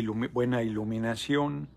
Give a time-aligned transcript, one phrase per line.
[0.00, 1.68] buena iluminación.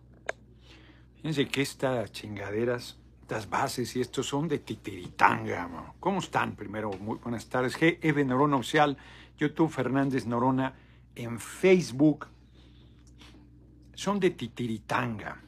[1.18, 5.94] Fíjense que estas chingaderas, estas bases y estos son de titiritanga.
[6.00, 6.56] ¿Cómo están?
[6.56, 7.76] Primero, muy buenas tardes.
[7.76, 8.98] GEV Norona Oficial,
[9.38, 10.76] YouTube Fernández Norona,
[11.16, 12.28] en Facebook.
[13.96, 15.42] Son de titiritanga.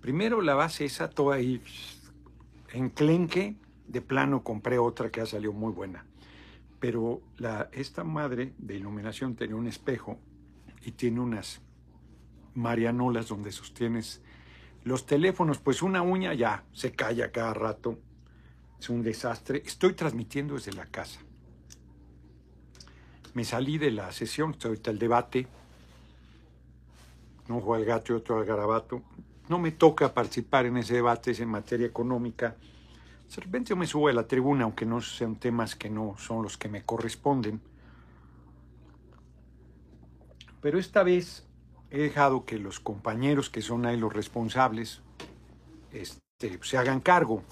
[0.00, 1.60] Primero la base esa toda ahí
[2.72, 3.56] enclenque,
[3.88, 6.06] de plano compré otra que ha salido muy buena.
[6.80, 10.18] Pero la, esta madre de iluminación tiene un espejo
[10.84, 11.65] y tiene unas
[12.56, 14.20] marianolas donde sostienes
[14.84, 17.98] los teléfonos, pues una uña ya se calla cada rato.
[18.78, 19.62] Es un desastre.
[19.64, 21.20] Estoy transmitiendo desde la casa.
[23.34, 25.46] Me salí de la sesión, estoy ahorita el debate.
[27.48, 29.02] No juega el gato y otro al garabato.
[29.48, 32.56] No me toca participar en ese debate, es en materia económica.
[33.34, 36.42] De repente yo me subo a la tribuna, aunque no sean temas que no son
[36.42, 37.60] los que me corresponden.
[40.60, 41.46] Pero esta vez
[41.90, 45.02] he dejado que los compañeros que son ahí los responsables
[45.92, 47.42] este, se hagan cargo.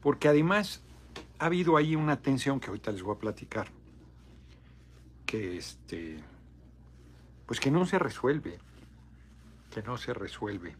[0.00, 0.82] Porque además
[1.38, 3.68] ha habido ahí una tensión que ahorita les voy a platicar.
[5.24, 6.22] Que este.
[7.46, 8.58] Pues que no se resuelve.
[9.72, 10.76] Que no se resuelve.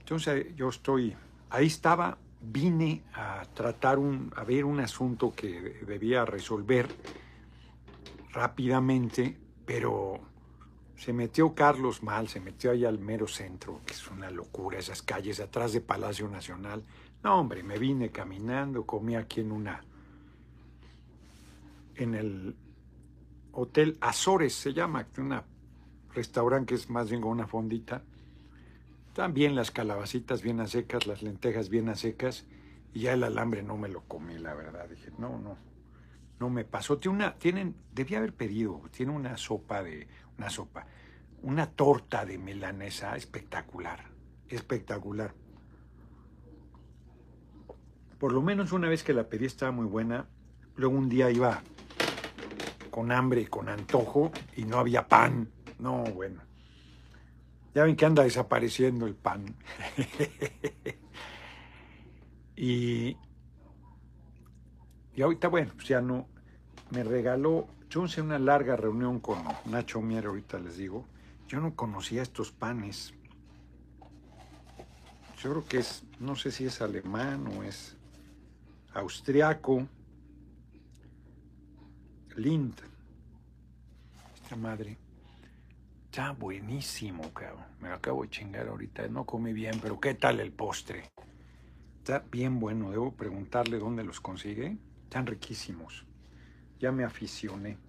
[0.00, 1.16] Entonces yo estoy,
[1.50, 6.86] ahí estaba, vine a tratar un, a ver un asunto que debía resolver
[8.30, 10.20] rápidamente, pero
[10.96, 15.02] se metió Carlos mal, se metió ahí al mero centro, que es una locura, esas
[15.02, 16.82] calles atrás de Palacio Nacional.
[17.22, 19.84] No, hombre, me vine caminando, comí aquí en una,
[21.96, 22.56] en el
[23.52, 25.40] Hotel Azores se llama, un
[26.14, 28.02] restaurante que es más bien una fondita
[29.16, 32.44] también las calabacitas bien a secas, las lentejas bien a secas,
[32.92, 34.90] y ya el alambre no me lo comí, la verdad.
[34.90, 35.56] Dije, no, no,
[36.38, 36.98] no me pasó.
[36.98, 40.06] Tiene una, tienen, debía haber pedido, tiene una sopa de,
[40.38, 40.86] una sopa,
[41.42, 44.00] una torta de melanesa espectacular,
[44.48, 45.34] espectacular.
[48.18, 50.26] Por lo menos una vez que la pedí estaba muy buena.
[50.76, 51.62] Luego un día iba
[52.90, 55.50] con hambre con antojo y no había pan.
[55.78, 56.42] No, bueno.
[57.74, 59.54] Ya ven que anda desapareciendo el pan.
[62.56, 63.18] y,
[65.14, 66.26] y ahorita, bueno, pues ya no.
[66.90, 71.06] Me regaló, yo hice una larga reunión con Nacho Mier, ahorita les digo.
[71.48, 73.14] Yo no conocía estos panes.
[75.38, 77.96] Yo creo que es, no sé si es alemán o es
[78.92, 79.88] austriaco.
[82.36, 82.74] Lind.
[84.42, 84.98] Esta madre.
[86.04, 87.64] Está buenísimo, cabrón.
[87.80, 89.08] Me acabo de chingar ahorita.
[89.08, 91.12] No comí bien, pero ¿qué tal el postre?
[91.96, 92.90] Está bien bueno.
[92.90, 94.76] Debo preguntarle dónde los consigue.
[95.04, 96.04] Están riquísimos.
[96.78, 97.85] Ya me aficioné.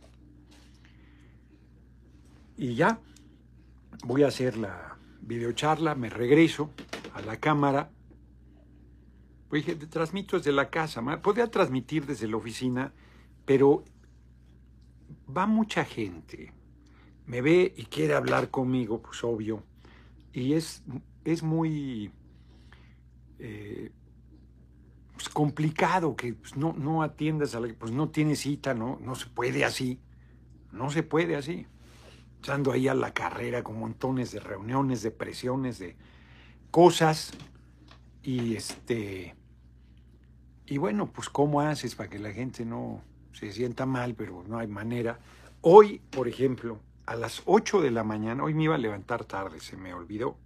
[2.57, 3.00] Y ya
[4.03, 5.95] voy a hacer la videocharla.
[5.95, 6.72] Me regreso
[7.13, 7.91] a la cámara.
[9.50, 11.01] Pues dije, transmito desde la casa.
[11.22, 12.94] Podría transmitir desde la oficina,
[13.45, 13.85] pero
[15.29, 16.57] va mucha gente
[17.28, 19.62] me ve y quiere hablar conmigo, pues obvio.
[20.34, 20.84] Y es,
[21.25, 22.12] es muy
[23.38, 23.91] eh,
[25.13, 28.97] pues, complicado que pues, no, no atiendas a la pues no tiene cita, ¿no?
[29.01, 30.00] No se puede así.
[30.72, 31.68] No se puede así.
[32.47, 35.97] Echando ahí a la carrera con montones de reuniones, de presiones, de
[36.72, 37.34] cosas.
[38.24, 39.35] Y este.
[40.66, 43.02] Y bueno, pues cómo haces para que la gente no
[43.34, 45.19] se sienta mal, pero no hay manera.
[45.59, 49.59] Hoy, por ejemplo, a las 8 de la mañana, hoy me iba a levantar tarde,
[49.59, 50.38] se me olvidó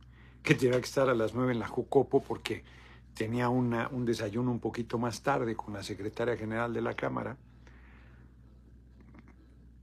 [0.41, 2.63] que tenía que estar a las 9 en la Jucopo porque
[3.13, 7.37] tenía una, un desayuno un poquito más tarde con la secretaria general de la Cámara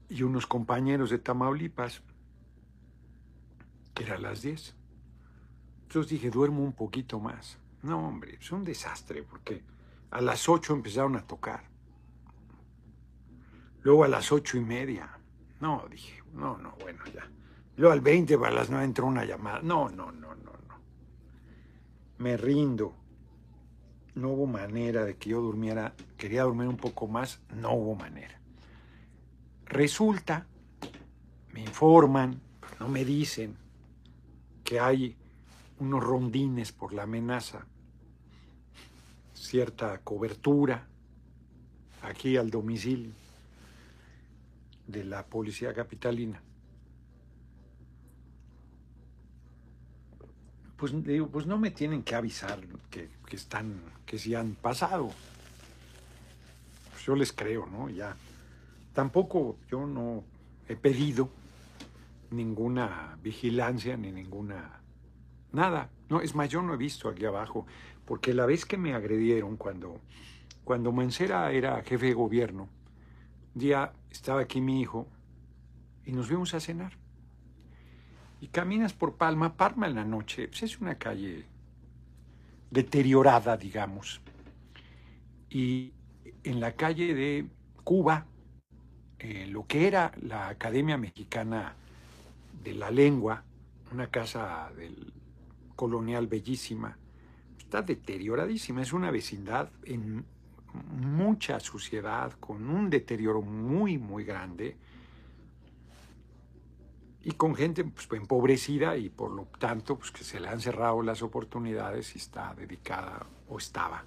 [0.08, 2.02] y unos compañeros de Tamaulipas,
[4.04, 4.74] era las 10.
[5.82, 7.58] Entonces dije, duermo un poquito más.
[7.82, 9.62] No, hombre, es un desastre porque
[10.10, 11.68] a las 8 empezaron a tocar.
[13.82, 15.18] Luego a las ocho y media.
[15.60, 17.26] No, dije, no, no, bueno, ya.
[17.76, 19.60] Luego al 20 para las 9 entró una llamada.
[19.62, 20.80] No, no, no, no, no.
[22.18, 22.94] Me rindo.
[24.14, 25.94] No hubo manera de que yo durmiera.
[26.16, 27.40] Quería dormir un poco más.
[27.54, 28.40] No hubo manera.
[29.64, 30.46] Resulta,
[31.52, 33.56] me informan, pues no me dicen,
[34.68, 35.16] que hay
[35.78, 37.64] unos rondines por la amenaza,
[39.32, 40.86] cierta cobertura
[42.02, 43.12] aquí al domicilio
[44.86, 46.42] de la policía capitalina.
[50.76, 50.92] Pues
[51.32, 52.60] pues no me tienen que avisar
[52.90, 55.10] que, están, que si han pasado.
[56.90, 57.88] Pues yo les creo, ¿no?
[57.88, 58.14] Ya.
[58.92, 60.24] Tampoco yo no
[60.68, 61.30] he pedido
[62.30, 64.82] ninguna vigilancia ni ninguna
[65.52, 65.90] nada.
[66.08, 67.66] No, es más, yo no he visto aquí abajo,
[68.04, 70.00] porque la vez que me agredieron cuando,
[70.64, 72.68] cuando Mancera era jefe de gobierno,
[73.54, 75.08] un día estaba aquí mi hijo
[76.04, 76.92] y nos fuimos a cenar.
[78.40, 81.44] Y caminas por Palma, Palma en la noche, pues es una calle
[82.70, 84.20] deteriorada, digamos.
[85.50, 85.92] Y
[86.44, 87.46] en la calle de
[87.82, 88.26] Cuba,
[89.18, 91.74] eh, lo que era la Academia Mexicana
[92.62, 93.44] de la Lengua,
[93.92, 95.12] una casa del
[95.76, 96.98] colonial bellísima,
[97.58, 100.24] está deterioradísima, es una vecindad en
[100.72, 104.76] mucha suciedad, con un deterioro muy, muy grande
[107.22, 111.02] y con gente pues, empobrecida y por lo tanto pues, que se le han cerrado
[111.02, 114.04] las oportunidades y está dedicada o estaba,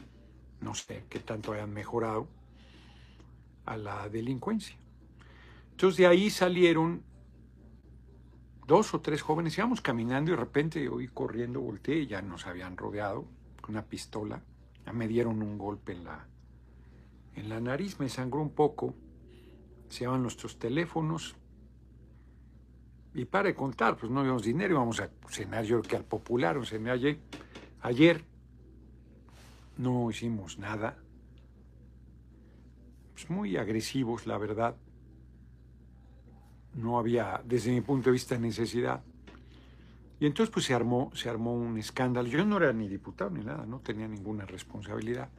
[0.60, 2.28] no sé qué tanto hayan mejorado,
[3.66, 4.76] a la delincuencia.
[5.72, 7.04] Entonces de ahí salieron
[8.68, 12.48] dos o tres jóvenes, íbamos caminando y de repente oí corriendo, volteé y ya nos
[12.48, 13.26] habían rodeado
[13.62, 14.42] con una pistola,
[14.86, 16.28] ya me dieron un golpe en la,
[17.36, 18.96] en la nariz, me sangró un poco,
[19.90, 21.36] se llaman nuestros teléfonos,
[23.14, 26.58] y para de contar, pues no habíamos dinero, íbamos a cenar yo que al popular,
[26.58, 27.20] o cené ayer,
[27.82, 28.24] ayer
[29.78, 30.98] no hicimos nada,
[33.14, 34.76] pues muy agresivos, la verdad,
[36.74, 39.04] no había, desde mi punto de vista, necesidad.
[40.20, 42.28] Y entonces pues se armó, se armó un escándalo.
[42.28, 45.30] Yo no era ni diputado ni nada, no tenía ninguna responsabilidad.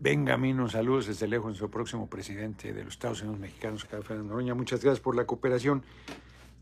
[0.00, 4.54] Benjamín, saludos desde lejos, nuestro próximo presidente de los Estados Unidos mexicanos, Fernando Noroña.
[4.54, 5.82] Muchas gracias por la cooperación.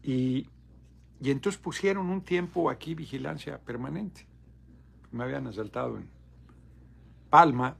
[0.02, 0.48] Y,
[1.20, 4.26] y entonces pusieron un tiempo aquí vigilancia permanente.
[5.12, 6.08] Me habían asaltado en
[7.28, 7.76] Palma.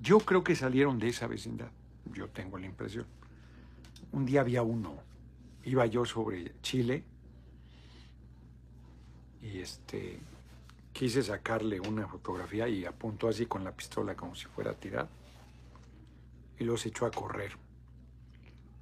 [0.00, 1.70] Yo creo que salieron de esa vecindad.
[2.12, 3.06] Yo tengo la impresión.
[4.12, 4.96] Un día había uno.
[5.64, 7.04] Iba yo sobre Chile
[9.42, 10.18] y este
[10.92, 15.08] quise sacarle una fotografía y apuntó así con la pistola como si fuera a tirar.
[16.58, 17.52] Y los echó a correr.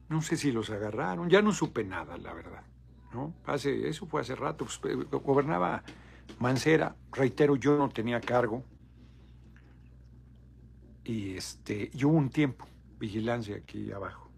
[0.09, 2.63] No sé si los agarraron, ya no supe nada, la verdad.
[3.13, 3.35] ¿no?
[3.47, 5.83] Hace, eso fue hace rato, pues, eh, gobernaba
[6.39, 8.63] Mancera, reitero, yo no tenía cargo.
[11.05, 12.67] Y, este, y hubo un tiempo,
[13.05, 14.31] vigilancia aquí abajo.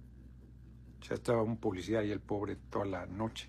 [1.09, 3.49] Ya estaba un policía y el pobre toda la noche.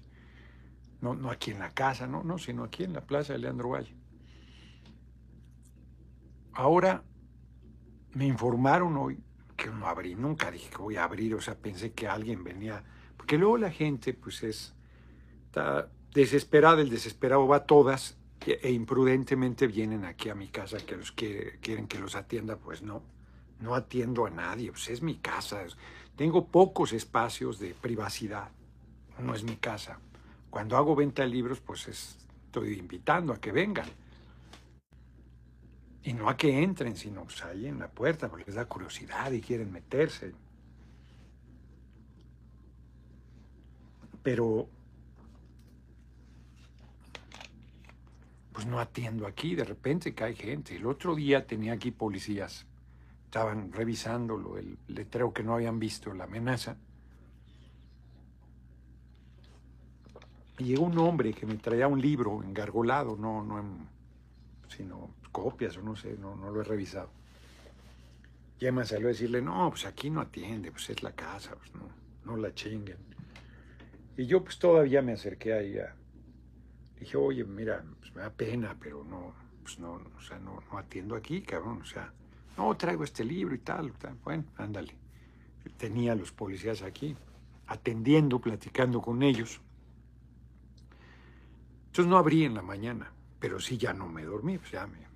[1.01, 3.69] No, no aquí en la casa, no, no, sino aquí en la plaza de Leandro
[3.69, 3.95] Valle.
[6.53, 7.03] Ahora
[8.13, 9.19] me informaron hoy
[9.55, 12.83] que no abrí, nunca dije que voy a abrir, o sea, pensé que alguien venía,
[13.15, 14.75] porque luego la gente pues es,
[15.45, 20.95] está desesperada, el desesperado va a todas e imprudentemente vienen aquí a mi casa que
[20.95, 23.01] los quiere, quieren que los atienda, pues no,
[23.59, 25.63] no atiendo a nadie, pues es mi casa,
[26.15, 28.49] tengo pocos espacios de privacidad,
[29.19, 29.99] no es mi casa.
[30.49, 33.87] Cuando hago venta de libros, pues estoy invitando a que vengan
[36.07, 39.29] y no a que entren, sino pues, ahí en la puerta, porque les da curiosidad
[39.31, 40.33] y quieren meterse.
[44.23, 44.69] Pero,
[48.53, 50.77] pues no atiendo aquí, de repente cae gente.
[50.77, 52.65] El otro día tenía aquí policías,
[53.27, 56.77] estaban revisándolo, el letrero que no habían visto, la amenaza.
[60.57, 63.61] Y llegó un hombre que me traía un libro engargolado, no, no,
[64.69, 67.09] sino copias o no sé, no, no lo he revisado.
[68.59, 71.75] Ya me salió a decirle, no, pues aquí no atiende, pues es la casa, pues
[71.75, 71.89] no,
[72.25, 72.97] no la chinguen.
[74.15, 75.95] Y yo pues todavía me acerqué a...
[76.97, 80.77] Dije, oye, mira, pues me da pena, pero no, pues no, o sea, no, no
[80.77, 82.11] atiendo aquí, cabrón, o sea,
[82.57, 84.15] no, traigo este libro y tal, tal.
[84.23, 84.95] bueno, ándale.
[85.77, 87.15] Tenía a los policías aquí,
[87.67, 89.61] atendiendo, platicando con ellos.
[91.87, 95.07] Entonces no abrí en la mañana, pero sí ya no me dormí, pues ya me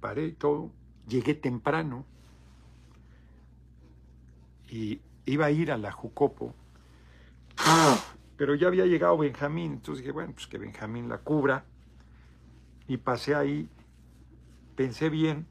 [0.00, 0.72] paré y todo,
[1.06, 2.06] llegué temprano
[4.68, 6.54] y iba a ir a la Jucopo,
[8.36, 11.64] pero ya había llegado Benjamín, entonces dije, bueno, pues que Benjamín la cubra,
[12.88, 13.68] y pasé ahí,
[14.74, 15.46] pensé bien,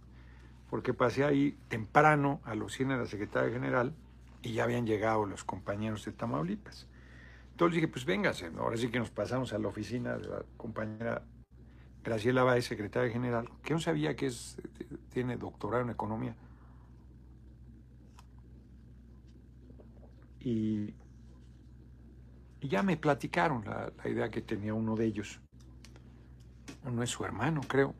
[0.69, 3.93] porque pasé ahí temprano a los cines de la Secretaria General
[4.41, 6.87] y ya habían llegado los compañeros de Tamaulipas.
[7.51, 11.23] Entonces dije, pues véngase, ahora sí que nos pasamos a la oficina de la compañera
[12.03, 14.57] Graciela Báez, secretaria general, que no sabía que es,
[15.11, 16.35] tiene doctorado en economía.
[20.39, 20.93] Y,
[22.61, 25.39] ya me platicaron la, idea que tenía uno de ellos.
[26.85, 27.93] Uno es su hermano, creo,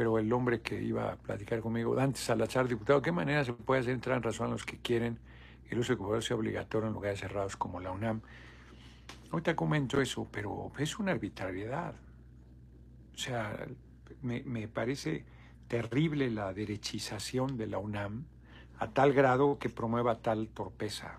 [0.00, 3.82] pero el hombre que iba a platicar conmigo, Dante Salazar, diputado, ¿qué manera se puede
[3.82, 5.18] hacer entrar en razón a los que quieren
[5.68, 8.22] el uso de cubrebocas sea obligatorio en lugares cerrados como la UNAM.
[9.30, 11.92] Ahorita comento eso, pero es una arbitrariedad.
[13.12, 13.66] O sea,
[14.22, 15.26] me, me parece
[15.68, 18.24] terrible la derechización de la UNAM
[18.78, 21.18] a tal grado que promueva tal torpeza,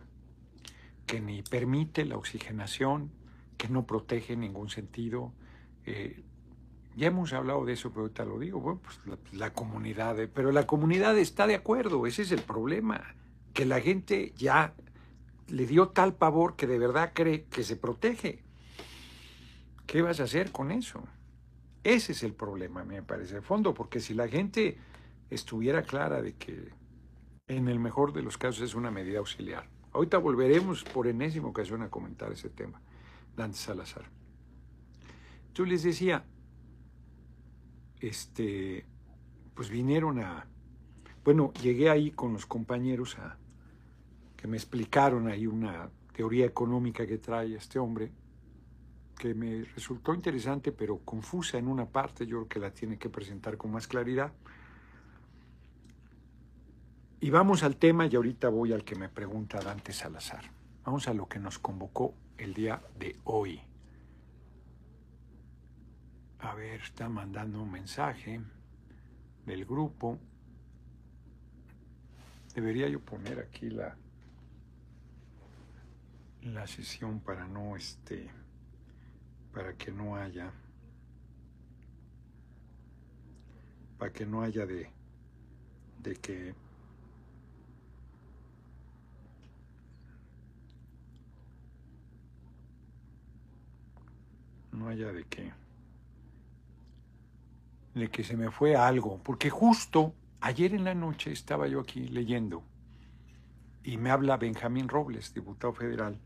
[1.05, 3.11] que ni permite la oxigenación,
[3.59, 5.33] que no protege en ningún sentido.
[5.85, 6.23] Eh,
[6.95, 8.99] ya hemos hablado de eso, pero ahorita lo digo, bueno, pues
[9.33, 13.15] la, comunidad, eh, pero la comunidad está de acuerdo, ese es el problema,
[13.53, 14.73] que la gente ya
[15.47, 18.43] le dio tal pavor que de verdad cree que se protege.
[19.85, 21.03] ¿Qué vas a hacer con eso?
[21.83, 24.77] Ese es el problema, me parece, de fondo, porque si la gente
[25.29, 26.69] estuviera clara de que
[27.47, 29.67] en el mejor de los casos es una medida auxiliar.
[29.93, 32.81] Ahorita volveremos por enésima ocasión a comentar ese tema,
[33.35, 34.05] Dante Salazar.
[35.53, 36.23] Yo les decía,
[38.01, 38.85] este,
[39.53, 40.47] pues vinieron a,
[41.23, 43.37] bueno, llegué ahí con los compañeros a
[44.35, 48.11] que me explicaron ahí una teoría económica que trae este hombre,
[49.17, 53.09] que me resultó interesante pero confusa en una parte, yo creo que la tiene que
[53.09, 54.33] presentar con más claridad.
[57.19, 60.51] Y vamos al tema y ahorita voy al que me pregunta Dante Salazar.
[60.83, 63.61] Vamos a lo que nos convocó el día de hoy.
[66.41, 68.41] A ver, está mandando un mensaje
[69.45, 70.17] del grupo.
[72.55, 73.95] Debería yo poner aquí la,
[76.41, 78.29] la sesión para no este
[79.53, 80.51] para que no haya
[83.97, 84.89] para que no haya de
[85.99, 86.55] de que
[94.71, 95.60] no haya de que
[97.93, 102.07] de que se me fue algo, porque justo ayer en la noche estaba yo aquí
[102.07, 102.63] leyendo
[103.83, 106.19] y me habla Benjamín Robles, diputado federal,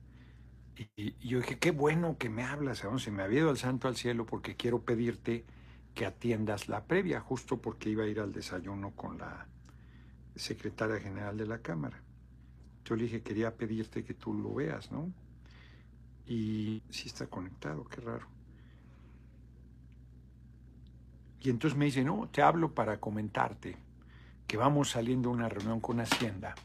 [0.97, 3.87] y, yo dije, qué bueno que me hablas, aún se me había ido al santo
[3.87, 5.45] al cielo porque quiero pedirte
[5.93, 9.47] que atiendas la previa, justo porque iba a ir al desayuno con la
[10.35, 12.03] secretaria general de la Cámara.
[12.83, 15.11] Yo le dije, quería pedirte que tú lo veas, ¿no?
[16.27, 18.34] Y sí está conectado, qué raro.
[21.45, 23.77] Y entonces me dice, no, te hablo para comentarte
[24.47, 26.55] que vamos saliendo a una reunión con Hacienda.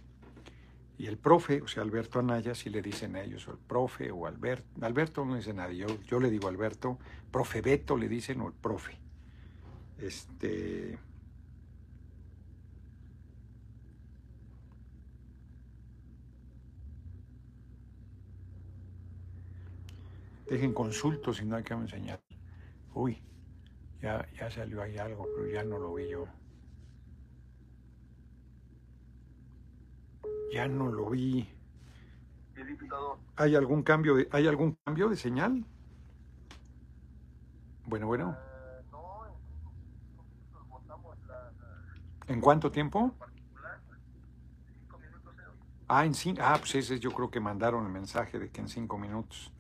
[0.97, 4.11] Y el profe, o sea, Alberto Anaya, si le dicen a ellos, o el profe,
[4.11, 6.99] o Alberto, Alberto no dice nadie, yo, yo le digo Alberto,
[7.31, 8.97] profe Beto le dicen, o el profe.
[9.99, 10.99] Este.
[20.49, 22.23] Dejen consultos si no hay que enseñar.
[22.95, 23.23] Uy,
[24.03, 26.27] ya, ya salió ahí algo, pero ya no lo vi yo.
[30.53, 31.49] Ya no lo vi.
[33.37, 35.65] ¿Hay algún cambio de, ¿hay algún cambio de señal?
[37.87, 38.37] Bueno, bueno.
[42.27, 43.13] ¿En cuánto tiempo?
[45.89, 46.41] Ah, en cinco.
[46.45, 49.53] Ah, pues ese yo creo que mandaron el mensaje de que en cinco minutos.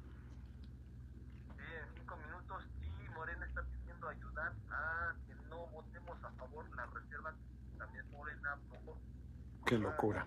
[9.71, 10.27] Qué locura.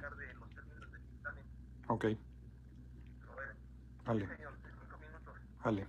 [1.89, 2.05] Ok.
[4.05, 4.29] Vale.
[5.65, 5.87] Vale.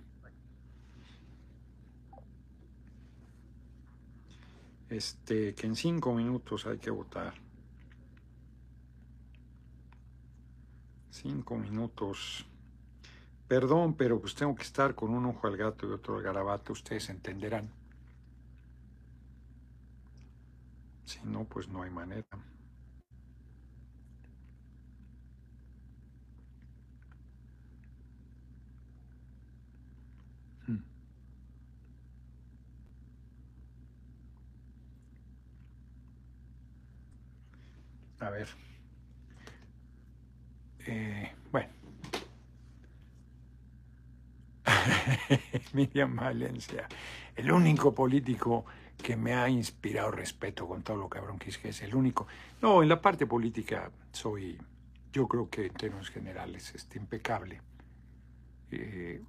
[4.89, 7.33] Este, que en cinco minutos hay que votar.
[11.11, 12.45] Cinco minutos.
[13.47, 16.73] Perdón, pero pues tengo que estar con un ojo al gato y otro al garabato,
[16.73, 17.71] ustedes entenderán.
[21.05, 22.27] Si no, pues no hay manera.
[38.19, 38.47] A ver.
[40.87, 41.69] Eh, bueno.
[45.73, 46.87] Miriam Valencia,
[47.35, 48.65] el único político
[49.01, 52.27] que me ha inspirado respeto con todo lo cabrón que es, el único.
[52.61, 54.57] No, en la parte política soy,
[55.11, 57.61] yo creo que en términos generales, este, impecable.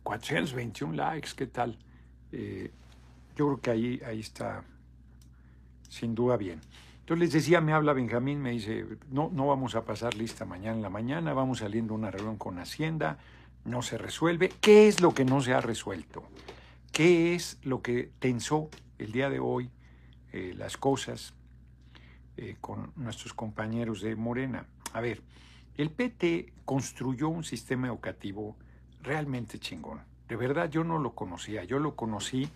[0.03, 1.79] 421 eh, likes, ¿qué tal?
[2.33, 2.71] Eh,
[3.37, 4.65] yo creo que ahí, ahí está
[5.89, 6.61] sin duda bien.
[7.07, 10.75] Entonces les decía, me habla Benjamín, me dice, no, no vamos a pasar lista mañana
[10.75, 13.19] en la mañana, vamos saliendo a una reunión con Hacienda,
[13.65, 14.53] no se resuelve.
[14.61, 16.25] ¿Qué es lo que no se ha resuelto?
[16.91, 19.71] ¿Qué es lo que tensó el día de hoy
[20.33, 21.33] eh, las cosas
[22.37, 24.67] eh, con nuestros compañeros de Morena?
[24.93, 25.23] A ver,
[25.77, 28.57] El PT construyó un sistema educativo
[29.01, 30.01] realmente chingón.
[30.27, 32.49] De verdad yo no lo conocía, yo lo conocí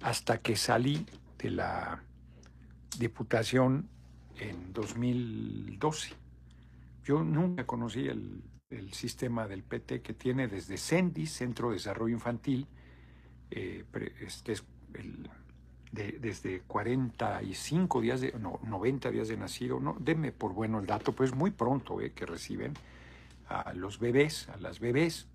[0.00, 1.04] hasta que salí
[1.36, 2.02] de la
[2.98, 3.86] Diputación
[4.38, 6.14] en 2012.
[7.04, 8.42] Yo nunca conocí el,
[8.92, 12.66] sistema del PT que tiene desde CENDIS, Centro de Desarrollo Infantil,
[13.50, 13.84] eh,
[14.20, 14.64] este es
[15.90, 21.12] desde 45 días, de, no, 90 días de nacido, no, denme por bueno el dato,
[21.12, 22.74] pues muy pronto eh, que reciben
[23.48, 25.26] a los bebés, a las bebés.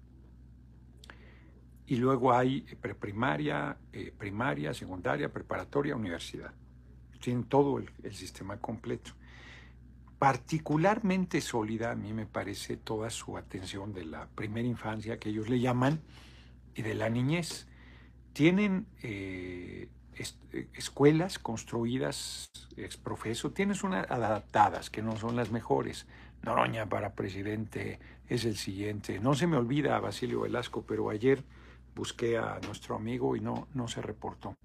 [1.87, 6.53] Y luego hay preprimaria, eh, primaria, secundaria, preparatoria, universidad.
[7.23, 9.13] Tienen todo el sistema completo
[10.23, 15.49] particularmente sólida, a mí me parece, toda su atención de la primera infancia, que ellos
[15.49, 15.99] le llaman,
[16.75, 17.67] y de la niñez.
[18.31, 19.89] Tienen eh,
[20.77, 26.07] escuelas construidas exprofeso, tienes unas adaptadas que no son las mejores.
[26.41, 27.99] Noroña para presidente
[28.29, 29.19] es el siguiente.
[29.19, 31.43] No se me olvida a Basilio Velasco, pero ayer
[31.95, 34.55] busqué a nuestro amigo y no, no se reportó.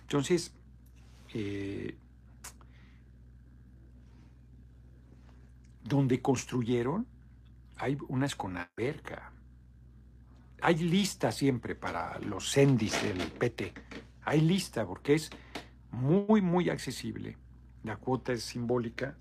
[0.00, 0.55] Entonces,
[1.34, 1.96] eh,
[5.82, 7.06] donde construyeron,
[7.76, 9.32] hay unas con alberca.
[10.62, 13.72] Hay lista siempre para los sendis del PT.
[14.22, 15.30] Hay lista porque es
[15.90, 17.36] muy, muy accesible.
[17.84, 19.16] La cuota es simbólica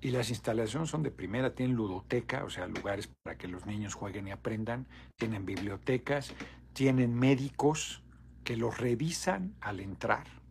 [0.00, 1.54] y las instalaciones son de primera.
[1.54, 4.86] Tienen ludoteca, o sea, lugares para que los niños jueguen y aprendan.
[5.16, 6.32] Tienen bibliotecas,
[6.74, 8.02] tienen médicos
[8.44, 10.43] que los revisan al entrar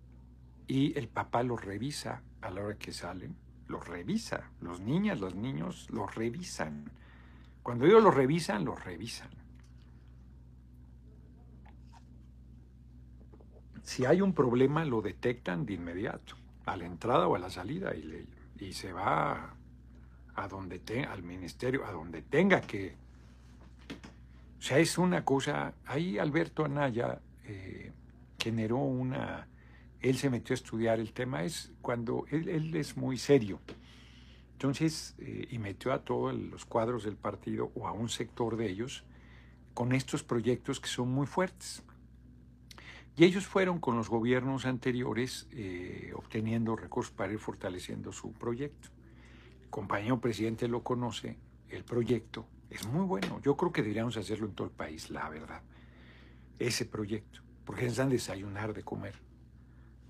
[0.68, 3.36] y el papá los revisa a la hora que salen
[3.68, 4.50] los revisa.
[4.62, 6.92] Los niñas, los niños los revisan.
[7.62, 9.30] Cuando ellos los revisan, los revisan.
[13.84, 17.94] Si hay un problema, lo detectan de inmediato, a la entrada o a la salida,
[17.96, 18.28] y,
[18.60, 19.56] y se va
[20.36, 22.96] a donde te, al ministerio, a donde tenga que.
[24.60, 25.74] O sea, es una cosa.
[25.86, 27.92] Ahí Alberto Anaya eh,
[28.40, 29.48] generó una
[30.04, 33.62] él se metió a estudiar el tema, es cuando él, es muy serio.
[34.52, 38.70] Entonces, eh, y metió a todos los cuadros del partido o a un sector de
[38.70, 39.06] ellos
[39.74, 41.84] con estos proyectos que son muy fuertes.
[43.16, 48.90] Y ellos fueron con los gobiernos anteriores eh, obteniendo recursos para ir fortaleciendo su proyecto.
[49.64, 51.38] El compañero presidente lo conoce,
[51.70, 53.40] el proyecto es muy bueno.
[53.42, 55.62] Yo creo que deberíamos hacerlo en todo el país, la verdad.
[56.60, 59.33] Ese proyecto, porque es desayunar, de comer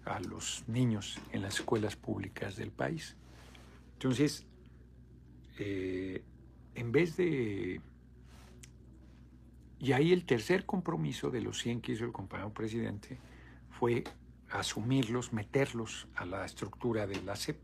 [0.05, 3.15] a los niños en las escuelas públicas del país.
[3.93, 4.45] Entonces,
[5.59, 6.23] eh,
[6.75, 7.81] en vez de...
[9.79, 13.17] Y ahí el tercer compromiso de los 100 que hizo el compañero presidente
[13.69, 14.03] fue
[14.49, 17.57] asumirlos, meterlos a la estructura de la CEP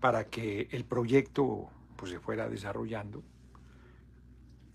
[0.00, 3.22] para que el proyecto pues, se fuera desarrollando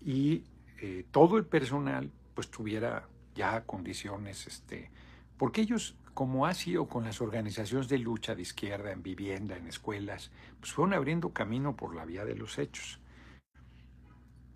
[0.00, 0.44] y
[0.80, 4.90] eh, todo el personal pues tuviera ya condiciones, este,
[5.36, 9.68] porque ellos como ha sido con las organizaciones de lucha de izquierda en vivienda, en
[9.68, 12.98] escuelas, pues fueron abriendo camino por la vía de los hechos.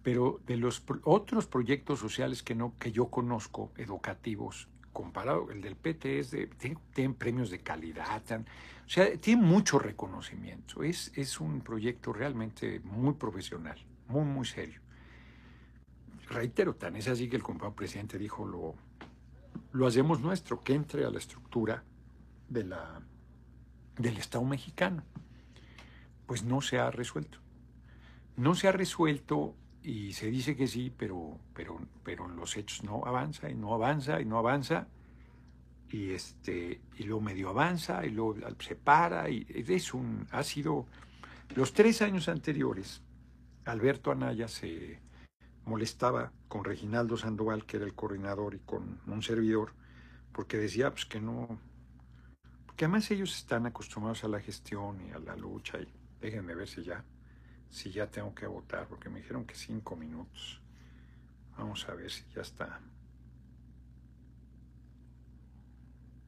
[0.03, 5.77] Pero de los otros proyectos sociales que, no, que yo conozco, educativos, comparado, el del
[5.77, 10.83] PT es de, tiene, premios de calidad, o sea, tiene mucho reconocimiento.
[10.83, 14.81] Es, es un proyecto realmente muy profesional, muy, muy serio.
[16.29, 18.75] Reitero, tan es así que el compañero presidente dijo lo
[19.73, 21.85] lo hacemos nuestro, que entre a la estructura
[22.49, 23.01] de la,
[23.97, 25.03] del Estado mexicano.
[26.27, 27.39] Pues no se ha resuelto.
[28.37, 33.03] No se ha resuelto y se dice que sí, pero, pero, pero los hechos no
[33.05, 34.89] avanza y no avanza y no avanza.
[35.91, 39.29] Y, este, y luego medio avanza y luego se para.
[39.29, 40.87] Y es un, ha sido
[41.55, 43.03] los tres años anteriores,
[43.67, 45.01] Alberto Anaya se
[45.65, 49.75] molestaba con Reginaldo Sandoval, que era el coordinador, y con un servidor,
[50.33, 51.61] porque decía pues, que no,
[52.67, 56.69] porque además ellos están acostumbrados a la gestión y a la lucha, y déjenme ver
[56.69, 57.05] si ya,
[57.71, 60.61] si ya tengo que votar, porque me dijeron que cinco minutos.
[61.57, 62.81] Vamos a ver si ya está.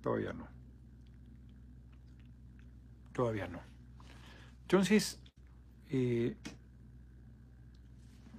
[0.03, 0.47] Todavía no.
[3.13, 3.61] Todavía no.
[4.63, 5.19] Entonces,
[5.89, 6.37] eh,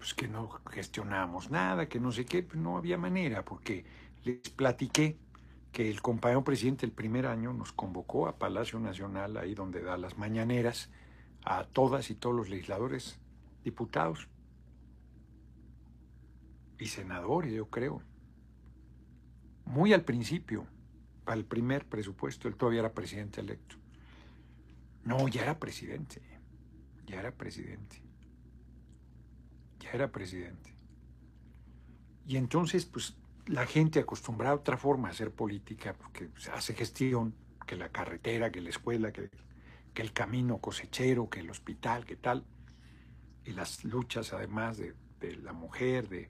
[0.05, 3.83] pues que no gestionábamos nada, que no sé qué, pues no había manera, porque
[4.23, 5.17] les platiqué
[5.71, 9.97] que el compañero presidente el primer año nos convocó a Palacio Nacional, ahí donde da
[9.97, 10.91] las mañaneras,
[11.43, 13.19] a todas y todos los legisladores,
[13.63, 14.27] diputados
[16.77, 18.03] y senadores, yo creo.
[19.65, 20.67] Muy al principio,
[21.23, 23.75] para el primer presupuesto, él todavía era presidente electo.
[25.03, 26.21] No, ya era presidente,
[27.07, 28.04] ya era presidente.
[29.93, 30.73] Era presidente.
[32.25, 37.35] Y entonces, pues, la gente acostumbrada a otra forma a hacer política, porque hace gestión,
[37.65, 39.29] que la carretera, que la escuela, que,
[39.93, 42.45] que el camino cosechero, que el hospital, que tal,
[43.43, 46.29] y las luchas además de, de la mujer, de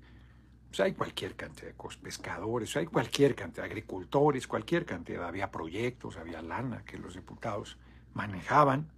[0.75, 6.17] pues hay cualquier cantidad de pescadores, hay cualquier cantidad de agricultores, cualquier cantidad, había proyectos,
[6.17, 7.77] había lana que los diputados
[8.13, 8.91] manejaban,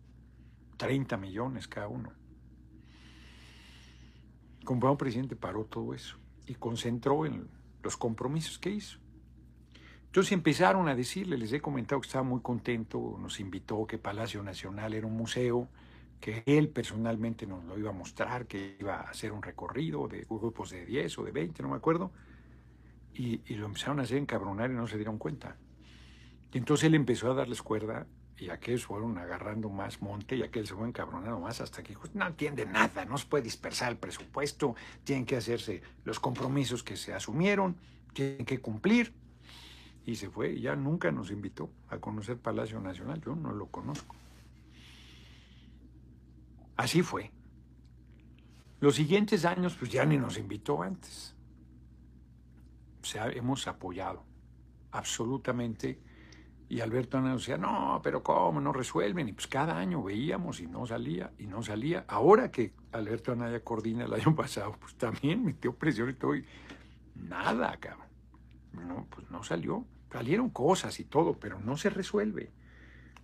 [0.77, 2.13] 30 millones cada uno.
[4.67, 7.47] Como presidente paró todo eso y concentró en
[7.81, 8.99] los compromisos que hizo.
[10.07, 14.43] Entonces empezaron a decirle, les he comentado que estaba muy contento, nos invitó que Palacio
[14.43, 15.69] Nacional era un museo,
[16.19, 20.25] que él personalmente nos lo iba a mostrar, que iba a hacer un recorrido de
[20.29, 22.11] grupos de 10 o de 20, no me acuerdo,
[23.13, 25.55] y, lo empezaron a hacer encabronar y no se dieron cuenta.
[26.51, 28.05] Y entonces él empezó a darles cuerda
[28.37, 32.27] y aquellos fueron agarrando más monte y aquel se fue encabronando más hasta que no
[32.27, 37.13] entiende nada, no se puede dispersar el presupuesto, tienen que hacerse los compromisos que se
[37.13, 37.75] asumieron,
[38.13, 39.13] tienen que cumplir.
[40.05, 43.65] Y se fue y ya nunca nos invitó a conocer Palacio Nacional, yo no lo
[43.67, 44.15] conozco.
[46.77, 47.31] Así fue.
[48.79, 51.35] Los siguientes años, pues ya ni nos invitó antes.
[53.33, 54.23] Hemos apoyado
[54.91, 55.99] absolutamente.
[56.69, 58.59] Y Alberto Anaya decía, no, pero ¿cómo?
[58.59, 59.29] No resuelven.
[59.29, 62.03] Y pues cada año veíamos y no salía, y no salía.
[62.07, 66.35] Ahora que Alberto Anaya coordina el año pasado, pues también metió presión y todo.
[66.35, 66.45] Y
[67.15, 68.07] nada, cabrón.
[68.73, 69.85] No, pues no salió.
[70.11, 72.51] Salieron cosas y todo, pero no se resuelve.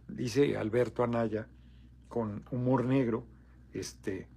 [0.08, 1.48] Dice Alberto Anaya
[2.08, 3.26] con humor negro,
[3.74, 4.28] este,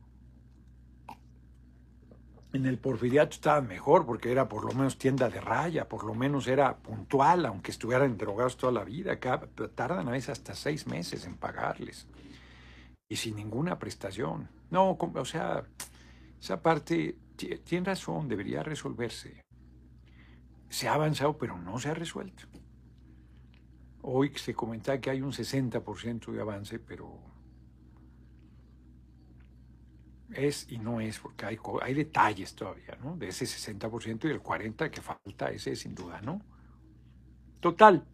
[2.52, 6.14] en el porfiriato estaba mejor porque era por lo menos tienda de raya, por lo
[6.14, 9.12] menos era puntual, aunque estuvieran drogados toda la vida.
[9.12, 9.40] Acá
[9.74, 12.06] tardan a veces hasta seis meses en pagarles
[13.08, 14.48] y sin ninguna prestación.
[14.70, 15.64] No, o sea,
[16.40, 17.18] esa parte
[17.64, 19.42] tiene razón, debería resolverse.
[20.68, 22.44] Se ha avanzado, pero no se ha resuelto.
[24.02, 27.18] Hoy se comentaba que hay un 60% de avance, pero
[30.36, 33.16] es y no es, porque hay, hay detalles todavía, ¿no?
[33.16, 36.42] De ese 60% y el 40% que falta, ese sin duda, ¿no?
[37.60, 38.04] Total.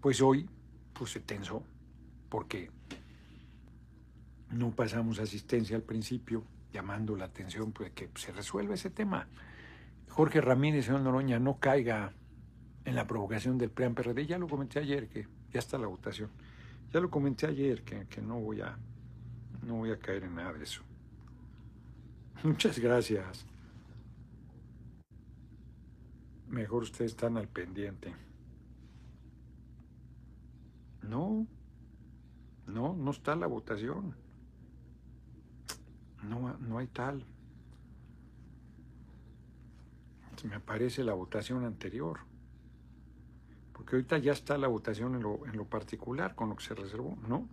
[0.00, 0.48] Pues hoy,
[0.92, 1.62] pues se tensó,
[2.28, 2.70] porque
[4.50, 9.28] no pasamos asistencia al principio, llamando la atención, pues que se resuelva ese tema.
[10.08, 12.12] Jorge Ramírez, señor Noroña, no caiga
[12.84, 14.26] en la provocación del PREAM PRD.
[14.26, 16.30] Ya lo comenté ayer, que ya está la votación.
[16.92, 18.78] Ya lo comenté ayer, que, que no voy a
[19.62, 20.82] no voy a caer en nada de eso.
[22.42, 23.46] Muchas gracias.
[26.48, 28.14] Mejor ustedes están al pendiente.
[31.02, 31.46] No,
[32.66, 34.14] no, no está la votación.
[36.22, 37.24] No, no hay tal.
[40.44, 42.20] Me aparece la votación anterior.
[43.72, 46.74] Porque ahorita ya está la votación en lo, en lo particular con lo que se
[46.74, 47.48] reservó, ¿no?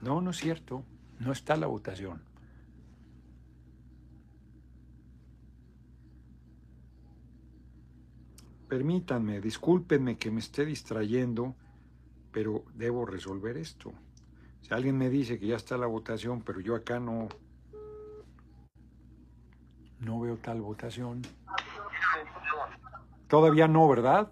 [0.00, 0.84] No, no es cierto.
[1.18, 2.22] No está la votación.
[8.68, 11.54] Permítanme, discúlpenme que me esté distrayendo,
[12.30, 13.92] pero debo resolver esto.
[14.60, 17.28] Si alguien me dice que ya está la votación, pero yo acá no,
[20.00, 21.22] no veo tal votación.
[23.26, 24.30] Todavía no, ¿verdad?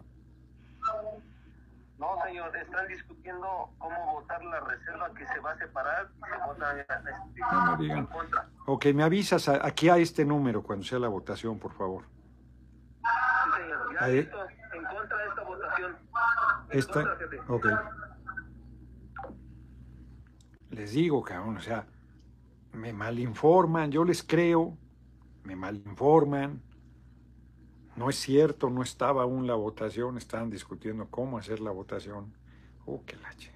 [2.67, 6.09] Están discutiendo cómo votar la reserva que se va a separar.
[6.09, 8.49] Se vota este, no me en contra.
[8.67, 12.05] Ok, me avisas aquí a este número cuando sea la votación, por favor.
[12.05, 13.95] Sí, señor.
[13.95, 15.97] Ya en contra de esta votación.
[16.71, 17.17] esta,
[17.49, 17.67] ok.
[20.71, 21.87] Les digo, cabrón, o sea,
[22.73, 24.77] me malinforman, yo les creo,
[25.45, 26.61] me malinforman,
[27.95, 32.35] no es cierto, no estaba aún la votación, estaban discutiendo cómo hacer la votación.
[32.87, 33.53] Oh, qué lache.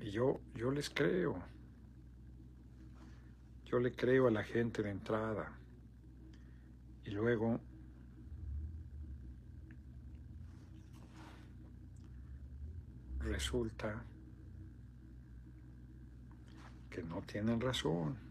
[0.00, 1.42] Y yo, yo les creo.
[3.64, 5.58] Yo le creo a la gente de entrada.
[7.04, 7.60] Y luego
[13.18, 14.04] resulta
[16.88, 18.25] que no tienen razón.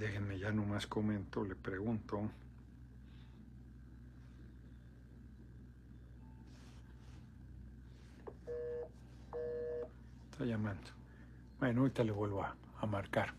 [0.00, 2.22] Déjenme ya nomás comento, le pregunto.
[10.30, 10.88] Está llamando.
[11.58, 13.34] Bueno, ahorita le vuelvo a, a marcar.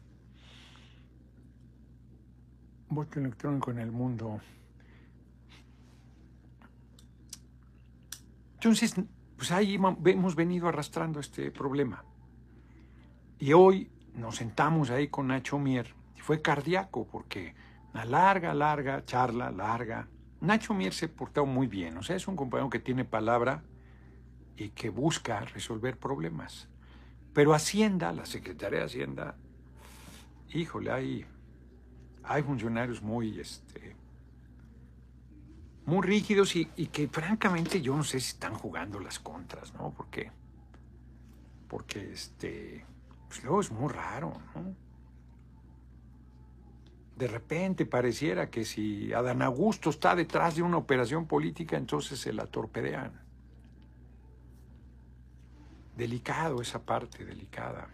[2.89, 4.39] voto electrónico en el mundo.
[8.53, 8.93] Entonces,
[9.35, 12.05] pues ahí hemos venido arrastrando este problema.
[13.39, 17.55] Y hoy nos sentamos ahí con Nacho Mier fue cardíaco porque
[17.93, 20.07] una larga, larga charla, larga.
[20.39, 23.63] Nacho Mier se portó muy bien, o sea, es un compañero que tiene palabra
[24.55, 26.67] y que busca resolver problemas.
[27.33, 29.35] Pero Hacienda, la Secretaría de Hacienda,
[30.53, 31.25] híjole, hay,
[32.23, 33.95] hay funcionarios muy, este,
[35.85, 39.91] muy rígidos y, que francamente yo no sé si están jugando las contras, ¿no?
[39.91, 40.31] Porque,
[41.67, 42.85] porque este,
[43.27, 44.90] pues luego es muy raro, ¿no?
[47.15, 52.33] De repente pareciera que si Adán Augusto está detrás de una operación política, entonces se
[52.33, 53.11] la torpedean.
[55.95, 57.89] Delicado esa parte, delicada.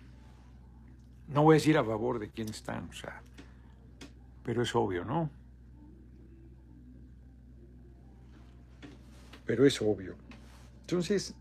[1.27, 3.21] No voy a decir a favor de quién están, o sea,
[4.43, 5.29] pero es obvio, ¿no?
[9.45, 10.15] Pero es obvio.
[10.81, 11.35] Entonces,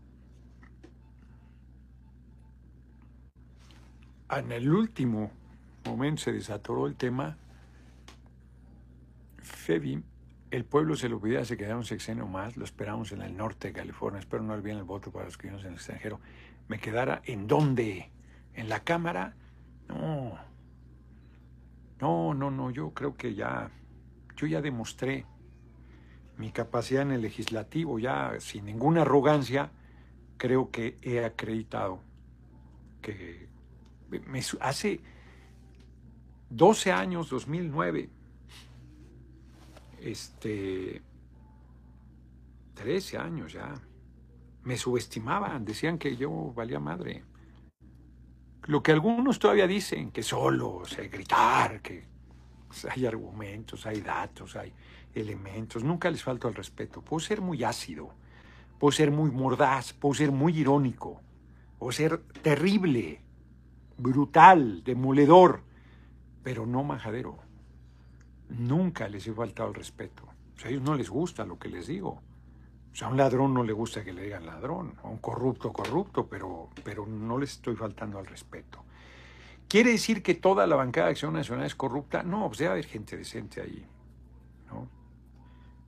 [4.29, 5.31] en el último
[5.85, 7.37] momento se desatoró el tema.
[9.47, 10.03] Febi,
[10.51, 13.69] el pueblo se lo pidió, se quedaron un sexenio más, lo esperamos en el norte
[13.69, 16.19] de California, espero no olviden el voto para los que vivimos en el extranjero.
[16.67, 18.11] Me quedara en dónde,
[18.53, 19.35] en la Cámara,
[19.87, 20.37] no,
[21.99, 23.71] no, no, no, yo creo que ya,
[24.35, 25.25] yo ya demostré
[26.37, 29.71] mi capacidad en el legislativo, ya sin ninguna arrogancia,
[30.37, 31.99] creo que he acreditado
[33.01, 33.47] que
[34.09, 35.01] me, hace
[36.49, 38.09] 12 años, 2009,
[40.07, 41.01] este,
[42.75, 43.73] 13 años ya,
[44.63, 47.23] me subestimaban, decían que yo valía madre.
[48.63, 52.05] Lo que algunos todavía dicen, que solo sé gritar, que
[52.89, 54.73] hay argumentos, hay datos, hay
[55.15, 57.01] elementos, nunca les falta el respeto.
[57.01, 58.09] Puedo ser muy ácido,
[58.77, 61.21] puedo ser muy mordaz, puedo ser muy irónico,
[61.79, 63.21] puedo ser terrible,
[63.97, 65.63] brutal, demoledor,
[66.43, 67.46] pero no majadero.
[68.49, 70.23] Nunca les he faltado el respeto.
[70.63, 72.21] a ellos no les gusta lo que les digo.
[72.91, 75.71] O sea, a un ladrón no le gusta que le digan ladrón, a un corrupto,
[75.71, 78.83] corrupto, pero, pero no les estoy faltando al respeto.
[79.67, 82.23] ¿Quiere decir que toda la bancada de Acción Nacional es corrupta?
[82.23, 83.85] No, pues debe haber gente decente ahí,
[84.67, 84.87] ¿no?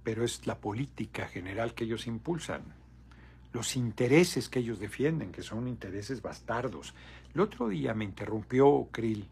[0.03, 2.75] Pero es la política general que ellos impulsan,
[3.53, 6.93] los intereses que ellos defienden, que son intereses bastardos.
[7.33, 9.27] El otro día me interrumpió Krill,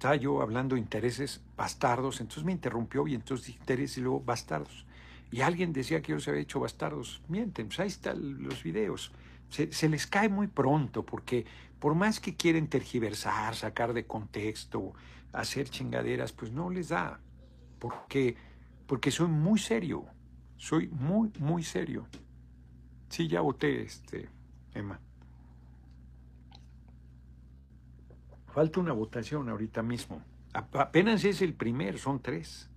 [0.00, 4.86] estaba yo hablando de intereses bastardos, entonces me interrumpió y entonces intereses y luego bastardos.
[5.30, 7.20] Y alguien decía que yo se había hecho bastardos.
[7.28, 9.12] Mienten, pues ahí están los videos.
[9.50, 11.44] Se, se les cae muy pronto porque
[11.78, 14.94] por más que quieren tergiversar, sacar de contexto,
[15.34, 17.20] hacer chingaderas, pues no les da.
[17.78, 18.36] Porque,
[18.86, 20.06] porque soy muy serio.
[20.56, 22.06] Soy muy, muy serio.
[23.10, 24.30] Sí, ya voté, este,
[24.72, 24.98] Emma.
[28.52, 30.22] Falta una votación ahorita mismo.
[30.52, 32.68] Apenas es el primero, son tres.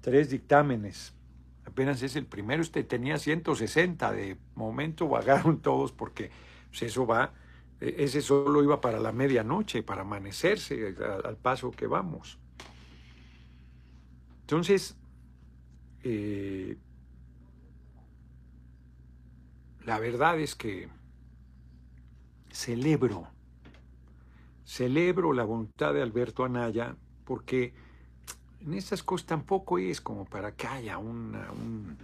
[0.00, 1.14] Tres dictámenes.
[1.64, 2.62] Apenas es el primero.
[2.62, 4.12] Este tenía 160.
[4.12, 6.30] De momento vagaron todos porque
[6.70, 7.32] pues, eso va
[7.80, 12.38] e-, ese solo iba para la medianoche, para amanecerse al paso que vamos.
[14.40, 14.96] Entonces,
[16.02, 16.76] eh,
[19.84, 20.88] la verdad es que
[22.50, 23.28] celebro,
[24.68, 27.72] celebro la voluntad de Alberto Anaya, porque
[28.60, 31.96] en estas cosas tampoco es como para que haya un,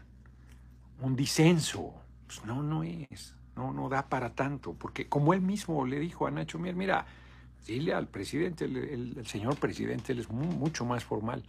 [1.03, 1.93] un disenso.
[2.27, 3.35] Pues no, no es.
[3.55, 7.07] No, no da para tanto, porque como él mismo le dijo a Nacho Mier, mira,
[7.67, 11.45] dile al presidente, el, señor presidente, él es mucho más formal.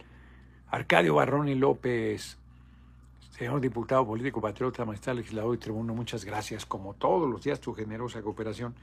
[0.68, 2.36] Arcadio Barroni López,
[3.30, 7.72] señor diputado político, patriota, magistrado, legislador y tribuno, muchas gracias, como todos los días, tu
[7.74, 8.74] generosa cooperación.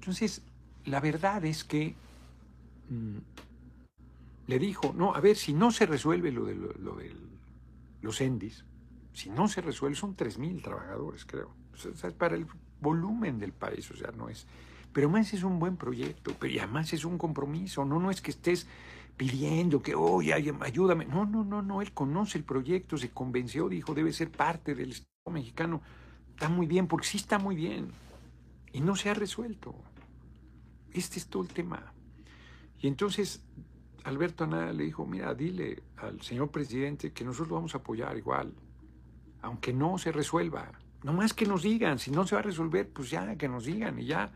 [0.00, 0.42] Entonces,
[0.86, 1.94] la verdad es que
[2.88, 3.18] mm,
[4.46, 6.96] le dijo, no, a ver, si no se resuelve lo de, lo,
[8.00, 8.64] los ENDIs,
[9.12, 12.46] si no se resuelve, son 3.000 trabajadores, creo es para el
[12.80, 14.46] volumen del país, o sea, no es.
[14.92, 18.30] Pero más es un buen proyecto, pero además es un compromiso, no, no es que
[18.30, 18.66] estés
[19.16, 21.04] pidiendo que, oye, ayúdame.
[21.06, 24.92] No, no, no, no, él conoce el proyecto, se convenció, dijo, debe ser parte del
[24.92, 25.82] Estado mexicano.
[26.30, 27.88] Está muy bien, porque sí está muy bien.
[28.72, 29.74] Y no se ha resuelto.
[30.96, 31.92] Este es todo el tema.
[32.80, 33.42] Y entonces
[34.04, 38.54] Alberto Anaya le dijo, mira, dile al señor presidente que nosotros vamos a apoyar igual,
[39.42, 40.72] aunque no se resuelva.
[41.02, 43.64] No más que nos digan, si no se va a resolver, pues ya que nos
[43.64, 44.32] digan y ya.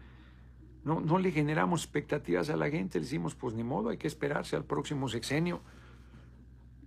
[0.84, 4.06] No, no le generamos expectativas a la gente, le decimos, pues ni modo, hay que
[4.06, 5.60] esperarse al próximo sexenio.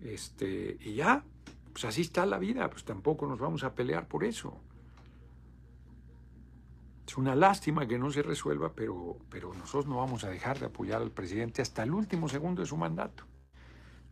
[0.02, 1.24] Este, y ya,
[1.72, 4.60] pues así está la vida, pues tampoco nos vamos a pelear por eso.
[7.08, 10.68] Es una lástima que no se resuelva, pero, pero nosotros no vamos a dejar de
[10.68, 13.26] apoyar al presidente hasta el último segundo de su mandato,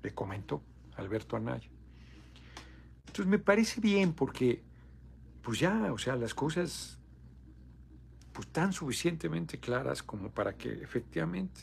[0.03, 0.61] le comentó
[0.97, 1.69] Alberto Anaya.
[2.99, 4.63] Entonces me parece bien porque,
[5.41, 6.97] pues ya, o sea, las cosas
[8.33, 11.61] pues tan suficientemente claras como para que efectivamente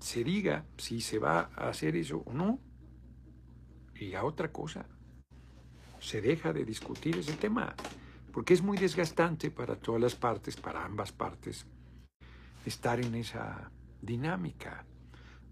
[0.00, 2.60] se diga si se va a hacer eso o no.
[3.94, 4.86] Y a otra cosa,
[6.00, 7.74] se deja de discutir ese tema
[8.38, 11.66] porque es muy desgastante para todas las partes, para ambas partes,
[12.64, 13.68] estar en esa
[14.00, 14.86] dinámica,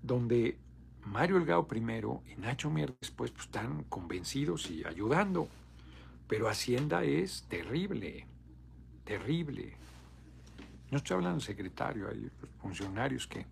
[0.00, 0.56] donde
[1.04, 5.48] Mario Elgado primero y Nacho Mier después pues, están convencidos y ayudando,
[6.28, 8.28] pero Hacienda es terrible,
[9.02, 9.72] terrible.
[10.92, 13.46] No estoy hablando de secretario, hay funcionarios que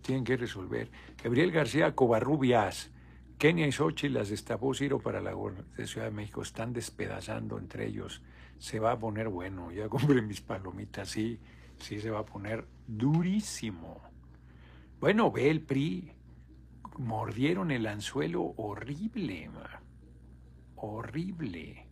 [0.00, 0.92] tienen que resolver.
[1.24, 2.92] Gabriel García Covarrubias,
[3.36, 5.34] Kenia y Xochitl las destapó Ciro para la
[5.76, 8.22] de Ciudad de México, están despedazando entre ellos
[8.58, 9.70] se va a poner bueno.
[9.70, 11.38] Ya compré mis palomitas, sí,
[11.78, 14.00] sí se va a poner durísimo.
[15.00, 16.12] Bueno, ve el PRI,
[16.98, 19.50] mordieron el anzuelo horrible,
[20.76, 21.86] horrible.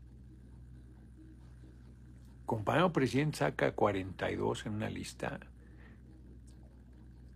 [2.46, 5.40] Compañero presidente saca 42 en una lista.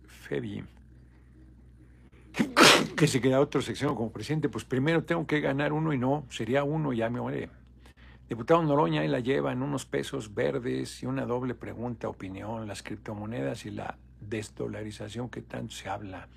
[0.05, 0.63] Febi,
[2.95, 6.25] que se queda otro sección como presidente, pues primero tengo que ganar uno y no,
[6.29, 7.49] sería uno, ya me muere.
[8.29, 12.83] Diputado Noroña ahí la lleva en unos pesos verdes y una doble pregunta, opinión, las
[12.83, 16.27] criptomonedas y la desdolarización que tanto se habla.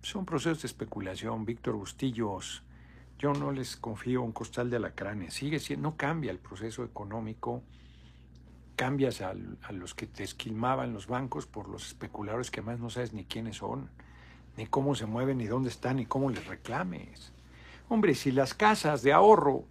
[0.00, 1.44] Son procesos de especulación.
[1.44, 2.62] Víctor Bustillos,
[3.18, 5.34] yo no les confío un costal de alacranes.
[5.34, 7.64] Sigue siendo, no cambia el proceso económico.
[8.76, 12.90] Cambias a, a los que te esquilmaban los bancos por los especuladores que más no
[12.90, 13.90] sabes ni quiénes son,
[14.56, 17.32] ni cómo se mueven, ni dónde están, ni cómo les reclames.
[17.88, 19.64] Hombre, si las casas de ahorro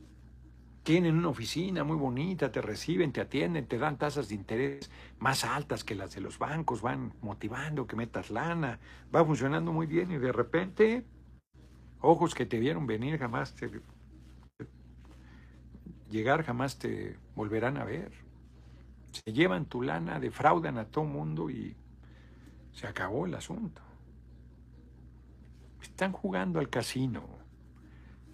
[0.83, 5.45] tienen una oficina muy bonita, te reciben, te atienden, te dan tasas de interés más
[5.45, 8.79] altas que las de los bancos, van motivando que metas lana,
[9.13, 11.05] va funcionando muy bien y de repente,
[12.01, 13.71] ojos que te vieron venir jamás te,
[16.09, 18.11] llegar jamás te volverán a ver.
[19.11, 21.77] Se llevan tu lana, defraudan a todo mundo y
[22.73, 23.81] se acabó el asunto.
[25.81, 27.23] Están jugando al casino.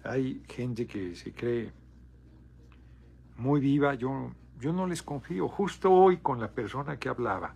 [0.02, 1.79] Hay gente que se cree
[3.40, 5.48] muy viva, yo, yo no les confío.
[5.48, 7.54] Justo hoy con la persona que hablaba,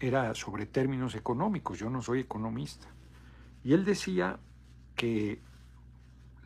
[0.00, 2.88] era sobre términos económicos, yo no soy economista.
[3.62, 4.40] Y él decía
[4.96, 5.40] que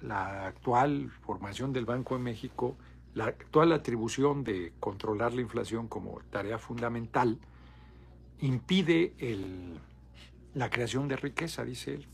[0.02, 2.76] la actual formación del Banco de México,
[3.14, 7.38] la actual atribución de controlar la inflación como tarea fundamental,
[8.40, 9.78] impide el,
[10.52, 12.06] la creación de riqueza, dice él.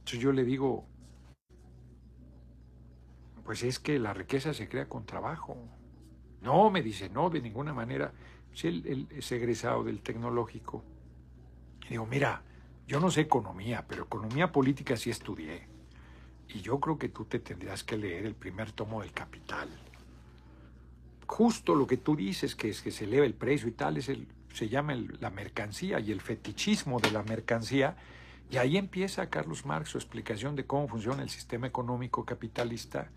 [0.00, 0.84] Entonces yo le digo,
[3.50, 5.56] pues es que la riqueza se crea con trabajo.
[6.40, 8.12] No, me dice, no, de ninguna manera.
[8.54, 10.84] Si él, es egresado del tecnológico.
[11.84, 12.44] Y digo, mira,
[12.86, 15.66] yo no sé economía, pero economía política sí estudié.
[16.48, 19.68] Y yo creo que tú te tendrías que leer el primer tomo del Capital.
[21.26, 24.08] Justo lo que tú dices, que es que se eleva el precio y tal, es
[24.08, 27.96] el, se llama la mercancía y el fetichismo de la mercancía.
[28.48, 33.10] Y ahí empieza Carlos Marx su explicación de cómo funciona el sistema económico capitalista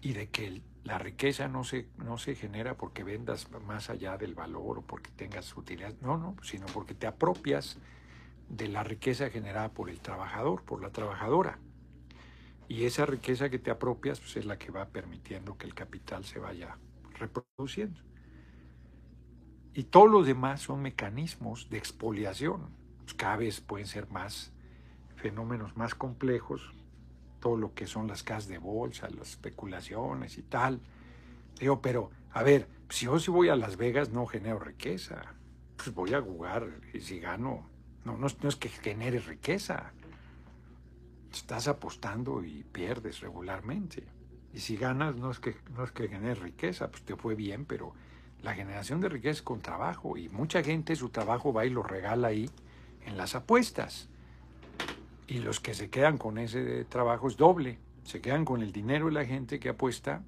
[0.00, 4.34] y de que la riqueza no se, no se genera porque vendas más allá del
[4.34, 7.78] valor o porque tengas utilidad, no, no, sino porque te apropias
[8.48, 11.58] de la riqueza generada por el trabajador, por la trabajadora.
[12.68, 16.24] Y esa riqueza que te apropias pues, es la que va permitiendo que el capital
[16.24, 16.78] se vaya
[17.18, 18.00] reproduciendo.
[19.74, 22.70] Y todos los demás son mecanismos de expoliación.
[23.02, 24.52] Pues, cada vez pueden ser más
[25.16, 26.72] fenómenos más complejos,
[27.46, 30.80] todo lo que son las casas de bolsa, las especulaciones y tal.
[31.60, 35.22] Digo, pero, a ver, si yo si voy a Las Vegas no genero riqueza,
[35.76, 37.64] pues voy a jugar y si gano,
[38.04, 39.92] no, no, es que genere riqueza.
[41.32, 44.02] Estás apostando y pierdes regularmente.
[44.52, 47.64] Y si ganas no es que, no es que generes riqueza, pues te fue bien,
[47.64, 47.94] pero
[48.42, 51.84] la generación de riqueza es con trabajo y mucha gente su trabajo va y lo
[51.84, 52.50] regala ahí
[53.04, 54.08] en las apuestas.
[55.26, 57.78] Y los que se quedan con ese trabajo es doble.
[58.04, 60.22] Se quedan con el dinero de la gente que apuesta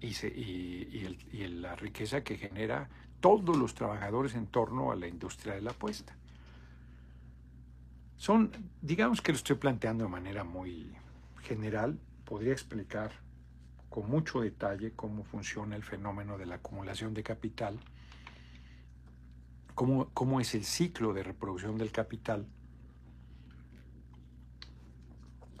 [0.00, 2.88] y, la riqueza que genera
[3.20, 6.16] todos los trabajadores en torno a la industria de la apuesta.
[8.16, 10.92] Son, digamos que lo estoy planteando de manera muy
[11.42, 13.12] general, podría explicar
[13.88, 17.78] con mucho detalle cómo funciona el fenómeno de la acumulación de capital,
[19.74, 22.46] cómo, cómo es el ciclo de reproducción del capital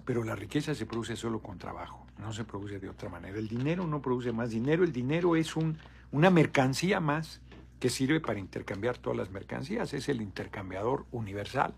[0.04, 3.38] Pero la riqueza se produce solo con trabajo, no se produce de otra manera.
[3.38, 5.78] El dinero no produce más dinero, el dinero es un,
[6.10, 7.40] una mercancía más
[7.78, 11.74] que sirve para intercambiar todas las mercancías, es el intercambiador universal.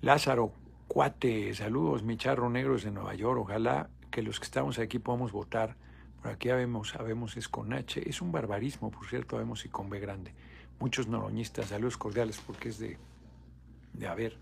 [0.00, 0.52] Lázaro,
[0.88, 5.32] cuate, saludos, mi charro negro de Nueva York, ojalá que los que estamos aquí podamos
[5.32, 5.76] votar.
[6.20, 9.90] Por aquí sabemos, sabemos es con H, es un barbarismo, por cierto, sabemos y con
[9.90, 10.34] B grande.
[10.78, 12.98] Muchos noroñistas, saludos cordiales porque es de,
[13.94, 14.36] de haber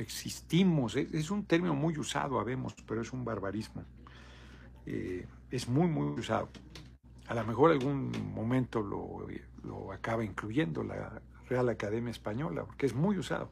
[0.00, 3.84] existimos, es, un término muy usado, habemos, pero es un barbarismo.
[4.86, 6.48] Eh, es muy, muy usado.
[7.26, 9.26] A lo mejor algún momento lo,
[9.62, 13.50] lo acaba incluyendo la Real Academia Española, porque es muy usado,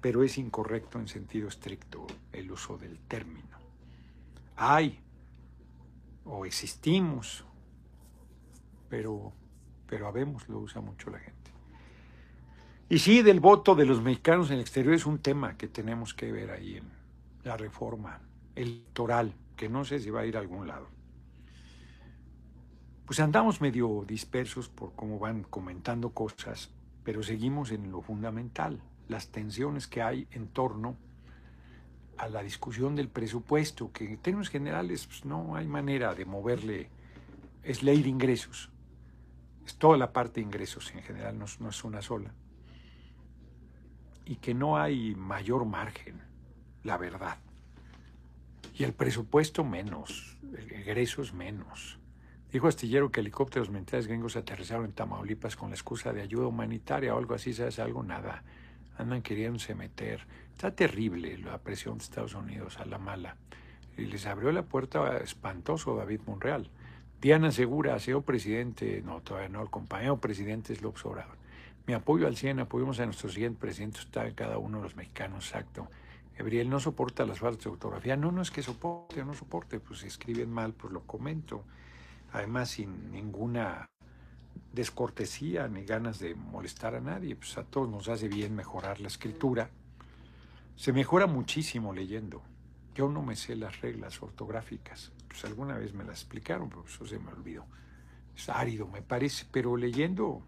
[0.00, 3.58] pero es incorrecto en sentido estricto el uso del término.
[4.56, 5.00] Hay
[6.24, 7.44] o existimos,
[8.88, 9.32] pero,
[9.86, 11.39] pero habemos lo usa mucho la gente.
[12.92, 16.12] Y sí, del voto de los mexicanos en el exterior es un tema que tenemos
[16.12, 16.90] que ver ahí en
[17.44, 18.18] la reforma
[18.56, 20.88] electoral, que no sé si va a ir a algún lado.
[23.06, 26.70] Pues andamos medio dispersos por cómo van comentando cosas,
[27.04, 30.96] pero seguimos en lo fundamental, las tensiones que hay en torno
[32.18, 36.90] a la discusión del presupuesto, que en términos generales pues, no hay manera de moverle,
[37.62, 38.68] es ley de ingresos,
[39.64, 42.34] es toda la parte de ingresos en general, no es una sola
[44.30, 46.22] y que no hay mayor margen,
[46.84, 47.38] la verdad.
[48.76, 51.98] Y el presupuesto menos, el menos.
[52.52, 57.12] Dijo Astillero que helicópteros militares gringos aterrizaron en Tamaulipas con la excusa de ayuda humanitaria
[57.12, 58.04] o algo así, ¿sabes algo?
[58.04, 58.44] Nada.
[58.98, 60.24] Andan queriéndose meter.
[60.52, 63.36] Está terrible la presión de Estados Unidos a la mala.
[63.96, 66.70] Y les abrió la puerta espantoso David Monreal.
[67.20, 71.39] Diana Segura, sido presidente, no, todavía no, el compañero presidente es López Obrador.
[71.90, 75.46] Mi apoyo al 100, apoyamos a nuestro siguiente presidente, está cada uno de los mexicanos,
[75.48, 75.88] exacto.
[76.38, 78.16] Gabriel no soporta las faltas de ortografía.
[78.16, 81.64] No, no es que soporte o no soporte, pues si escriben mal, pues lo comento.
[82.32, 83.90] Además, sin ninguna
[84.72, 89.08] descortesía ni ganas de molestar a nadie, pues a todos nos hace bien mejorar la
[89.08, 89.68] escritura.
[90.76, 92.40] Se mejora muchísimo leyendo.
[92.94, 97.04] Yo no me sé las reglas ortográficas, pues alguna vez me las explicaron, pero eso
[97.04, 97.66] se me olvidó.
[98.36, 100.44] Es árido, me parece, pero leyendo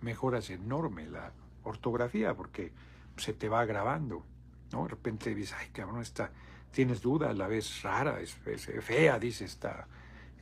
[0.00, 1.32] mejoras enorme la
[1.64, 2.72] ortografía porque
[3.16, 4.24] se te va grabando,
[4.72, 4.84] ¿no?
[4.84, 6.30] De repente dices, ay, cabrón, esta,
[6.70, 9.86] tienes duda, la ves rara, es, fea, dice esta,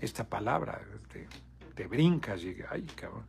[0.00, 0.80] esta palabra,
[1.10, 1.26] te,
[1.74, 3.24] te, brincas y, ay, cabrón.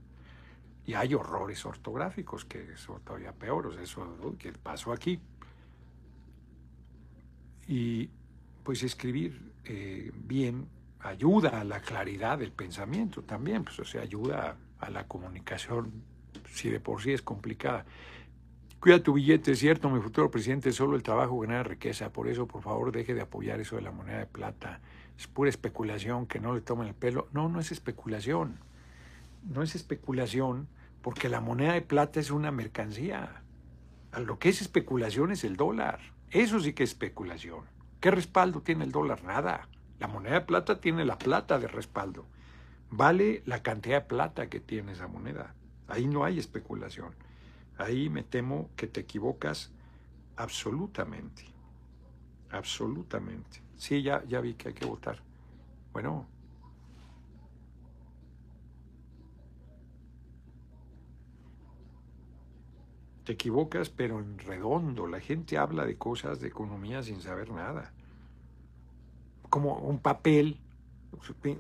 [0.86, 5.20] Y hay horrores ortográficos que son todavía peores, eso que pasó aquí.
[7.68, 8.10] Y
[8.64, 10.68] pues escribir eh, bien
[11.02, 15.92] ayuda a la claridad del pensamiento también, pues o sea, ayuda a la comunicación
[16.50, 17.86] si de por sí es complicada.
[18.80, 22.48] Cuida tu billete, es cierto, mi futuro presidente, solo el trabajo genera riqueza, por eso
[22.48, 24.82] por favor deje de apoyar eso de la moneda de plata.
[25.18, 27.28] Es pura especulación, que no le tomen el pelo.
[27.34, 28.60] No, no es especulación.
[29.44, 30.68] No es especulación
[31.02, 33.42] porque la moneda de plata es una mercancía.
[34.18, 36.00] Lo que es especulación es el dólar.
[36.30, 37.62] Eso sí que es especulación.
[38.00, 39.24] ¿Qué respaldo tiene el dólar?
[39.24, 39.68] Nada.
[40.00, 42.26] La moneda de plata tiene la plata de respaldo.
[42.90, 45.56] Vale la cantidad de plata que tiene esa moneda.
[45.88, 47.14] Ahí no hay especulación.
[47.78, 49.72] Ahí me temo que te equivocas
[50.36, 51.46] absolutamente.
[52.50, 53.62] Absolutamente.
[53.76, 55.22] Sí, ya, ya vi que hay que votar.
[55.94, 56.28] Bueno.
[63.24, 65.08] Te equivocas, pero en redondo.
[65.08, 67.94] La gente habla de cosas de economía sin saber nada.
[69.50, 70.60] Como un papel,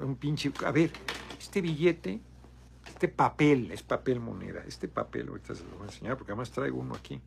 [0.02, 0.52] un pinche...
[0.66, 0.92] A ver,
[1.38, 2.22] este billete
[2.88, 6.52] este papel, es papel moneda, este papel, ahorita se lo voy a enseñar porque además
[6.52, 7.22] traigo uno aquí.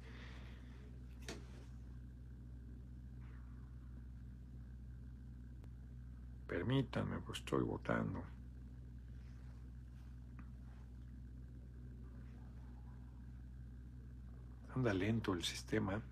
[6.46, 8.22] Permítanme, pues estoy votando.
[14.74, 16.02] Anda lento el sistema.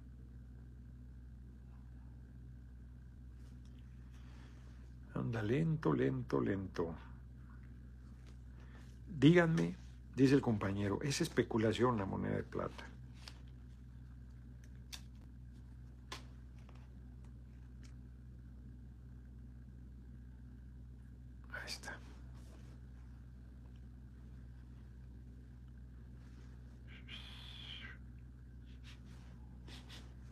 [5.15, 7.08] Anda lento, lento, lento.
[9.17, 9.77] Díganme,
[10.15, 12.85] dice el compañero, es especulación la moneda de plata.
[21.53, 21.99] Ahí está.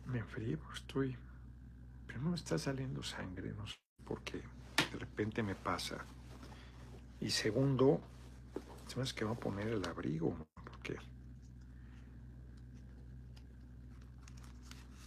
[0.05, 1.17] Me enfrío, estoy...
[2.07, 3.75] Pero no me está saliendo sangre, no sé
[4.05, 4.37] por qué.
[4.37, 5.97] De repente me pasa.
[7.19, 7.99] Y segundo,
[8.97, 10.97] me que va a poner el abrigo, porque...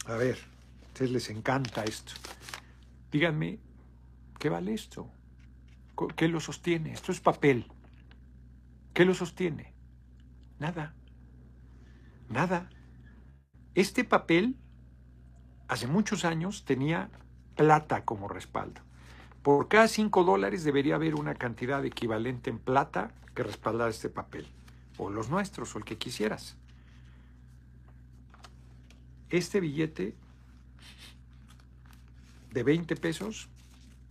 [0.05, 0.37] A ver,
[0.81, 2.13] a ustedes les encanta esto.
[3.11, 3.59] Díganme,
[4.39, 5.11] ¿qué vale esto?
[6.15, 6.93] ¿Qué lo sostiene?
[6.93, 7.67] Esto es papel.
[8.93, 9.73] ¿Qué lo sostiene?
[10.57, 10.95] Nada.
[12.29, 12.69] Nada.
[13.75, 14.57] Este papel,
[15.67, 17.09] hace muchos años, tenía
[17.55, 18.81] plata como respaldo.
[19.43, 24.47] Por cada 5 dólares debería haber una cantidad equivalente en plata que respaldara este papel.
[24.97, 26.57] O los nuestros, o el que quisieras.
[29.29, 30.13] Este billete
[32.51, 33.49] de 20 pesos,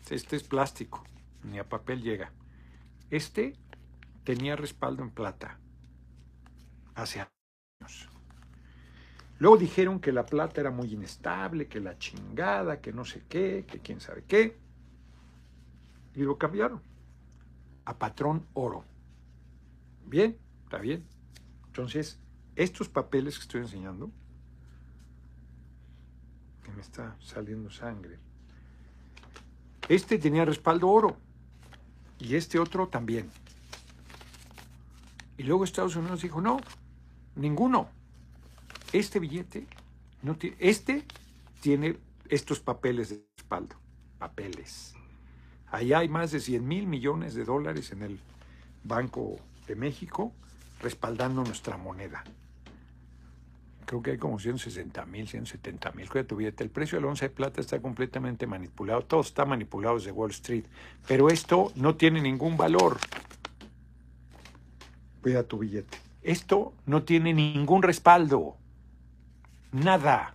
[0.08, 1.04] este es plástico,
[1.44, 2.32] ni a papel llega.
[3.10, 3.54] Este
[4.24, 5.58] tenía respaldo en plata
[6.94, 8.08] hace años.
[9.38, 13.64] Luego dijeron que la plata era muy inestable, que la chingada, que no sé qué,
[13.66, 14.58] que quién sabe qué.
[16.14, 16.82] Y lo cambiaron
[17.84, 18.84] a patrón oro.
[20.06, 21.06] Bien, está bien.
[21.66, 22.20] Entonces,
[22.56, 24.10] estos papeles que estoy enseñando,
[26.62, 28.18] que me está saliendo sangre,
[29.88, 31.16] este tenía respaldo oro
[32.18, 33.30] y este otro también.
[35.36, 36.60] Y luego Estados Unidos dijo, no,
[37.34, 37.88] ninguno.
[38.92, 39.66] Este billete,
[40.22, 41.04] no tiene, este
[41.60, 41.98] tiene
[42.28, 43.76] estos papeles de respaldo.
[44.18, 44.94] Papeles.
[45.70, 48.18] Allá hay más de 100 mil millones de dólares en el
[48.84, 50.32] Banco de México
[50.80, 52.24] respaldando nuestra moneda.
[53.84, 56.08] Creo que hay como 160 mil, 170 mil.
[56.08, 56.62] Cuida tu billete.
[56.62, 59.02] El precio del once de plata está completamente manipulado.
[59.02, 60.64] Todo está manipulado desde Wall Street.
[61.08, 62.98] Pero esto no tiene ningún valor.
[65.22, 65.98] Cuida tu billete.
[66.22, 68.56] Esto no tiene ningún respaldo.
[69.72, 70.34] Nada.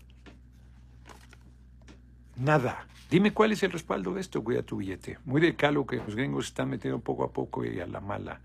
[2.36, 2.88] Nada.
[3.10, 5.20] Dime cuál es el respaldo de esto, cuida tu billete.
[5.26, 8.42] Muy de calo que los gringos están metiendo poco a poco y a la mala.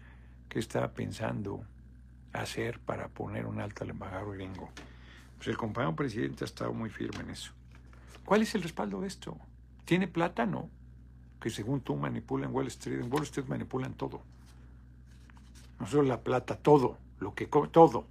[0.48, 1.64] ¿Qué está pensando
[2.32, 4.70] hacer para poner un alto al embajador gringo?
[5.36, 7.52] Pues el compañero presidente ha estado muy firme en eso.
[8.24, 9.36] ¿Cuál es el respaldo de esto?
[9.84, 10.46] ¿Tiene plata?
[10.46, 10.68] No.
[11.40, 13.00] Que según tú manipulan Wall Street.
[13.00, 14.22] En Wall Street manipulan todo
[15.80, 18.06] no solo la plata, todo, lo que todo.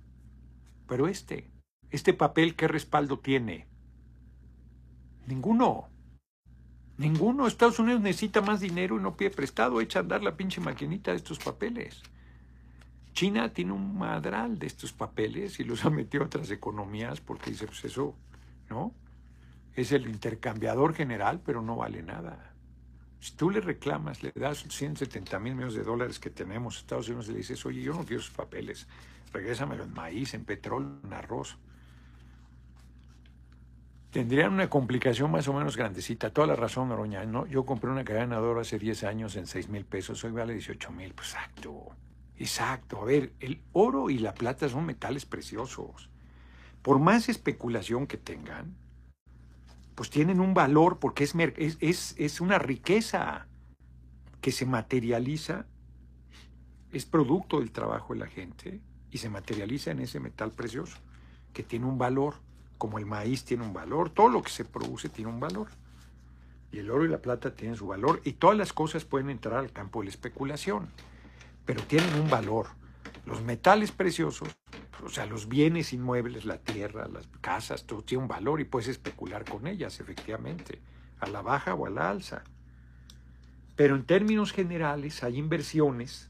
[0.88, 1.48] Pero este,
[1.92, 3.68] este papel, ¿qué respaldo tiene?
[5.28, 5.88] Ninguno.
[7.00, 7.48] Ninguno.
[7.48, 11.12] Estados Unidos necesita más dinero y no pide prestado, echa a andar la pinche maquinita
[11.12, 12.04] de estos papeles.
[13.14, 17.52] China tiene un madral de estos papeles y los ha metido a otras economías porque
[17.52, 18.16] dice, pues eso,
[18.70, 18.94] ¿no?
[19.76, 22.54] Es el intercambiador general, pero no vale nada.
[23.22, 27.08] Si tú le reclamas, le das 170 mil millones de dólares que tenemos a Estados
[27.08, 28.88] Unidos y le dices, oye, yo no quiero esos papeles,
[29.32, 31.58] regrésamelo en maíz, en petróleo, en arroz.
[34.12, 36.32] Tendrían una complicación más o menos grandecita.
[36.32, 37.26] Toda la razón, Noroña.
[37.26, 37.46] ¿no?
[37.46, 40.54] Yo compré una cadena de oro hace 10 años en 6 mil pesos, hoy vale
[40.54, 41.14] 18 mil.
[41.14, 41.96] Pues exacto,
[42.38, 43.02] exacto.
[43.02, 46.10] A ver, el oro y la plata son metales preciosos.
[46.82, 48.76] Por más especulación que tengan,
[49.94, 51.36] pues tienen un valor porque es,
[51.80, 53.48] es, es una riqueza
[54.42, 55.68] que se materializa,
[56.92, 58.82] es producto del trabajo de la gente
[59.12, 60.98] y se materializa en ese metal precioso
[61.54, 62.36] que tiene un valor,
[62.80, 65.68] como el maíz tiene un valor, todo lo que se produce tiene un valor.
[66.72, 69.60] Y el oro y la plata tienen su valor y todas las cosas pueden entrar
[69.60, 70.90] al campo de la especulación,
[71.66, 72.68] pero tienen un valor.
[73.26, 74.50] Los metales preciosos
[75.04, 78.88] o sea, los bienes inmuebles, la tierra, las casas, todo tiene un valor y puedes
[78.90, 80.82] especular con ellas, efectivamente,
[81.20, 82.44] a la baja o a la alza.
[83.76, 86.30] Pero en términos generales hay inversiones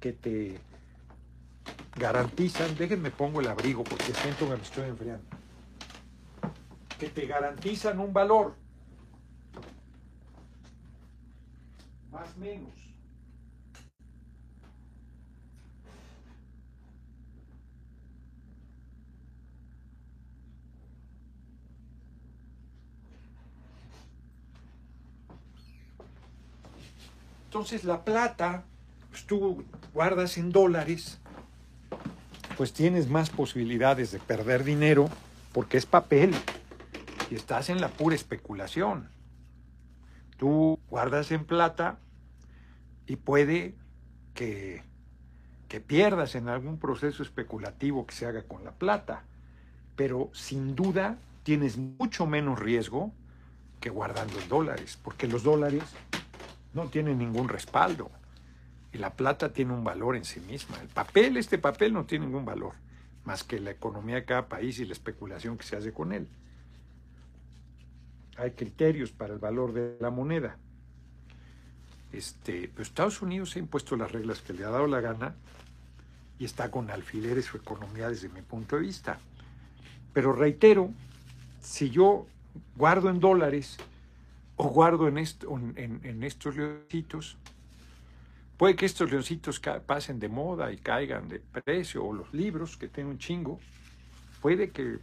[0.00, 0.60] que te
[1.96, 5.24] garantizan, déjenme pongo el abrigo porque siento que me estoy enfriando,
[6.98, 8.54] que te garantizan un valor,
[12.10, 12.70] más menos.
[27.46, 28.64] Entonces la plata,
[29.10, 29.62] pues tú
[29.92, 31.20] guardas en dólares,
[32.56, 35.08] pues tienes más posibilidades de perder dinero
[35.52, 36.34] porque es papel
[37.30, 39.08] y estás en la pura especulación.
[40.36, 41.98] Tú guardas en plata
[43.06, 43.74] y puede
[44.34, 44.82] que,
[45.68, 49.24] que pierdas en algún proceso especulativo que se haga con la plata,
[49.96, 53.12] pero sin duda tienes mucho menos riesgo
[53.80, 55.82] que guardando en dólares, porque los dólares
[56.72, 58.10] no tiene ningún respaldo.
[58.92, 60.80] Y la plata tiene un valor en sí misma.
[60.80, 62.74] El papel, este papel no tiene ningún valor,
[63.24, 66.28] más que la economía de cada país y la especulación que se hace con él.
[68.36, 70.58] Hay criterios para el valor de la moneda.
[72.12, 75.34] Este, pero Estados Unidos ha impuesto las reglas que le ha dado la gana
[76.38, 79.18] y está con alfileres su economía desde mi punto de vista.
[80.12, 80.90] Pero reitero,
[81.60, 82.26] si yo
[82.76, 83.78] guardo en dólares
[84.56, 87.36] o guardo en, esto, en, en estos leoncitos.
[88.56, 92.88] Puede que estos leoncitos pasen de moda y caigan de precio, o los libros, que
[92.88, 93.58] tengo un chingo,
[94.40, 94.98] puede que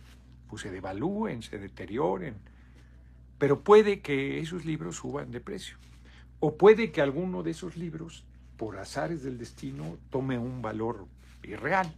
[0.50, 2.36] pues, se devalúen, se deterioren,
[3.38, 5.78] pero puede que esos libros suban de precio.
[6.40, 8.24] O puede que alguno de esos libros,
[8.58, 11.08] por azares del destino, tome un valor
[11.44, 11.94] irreal.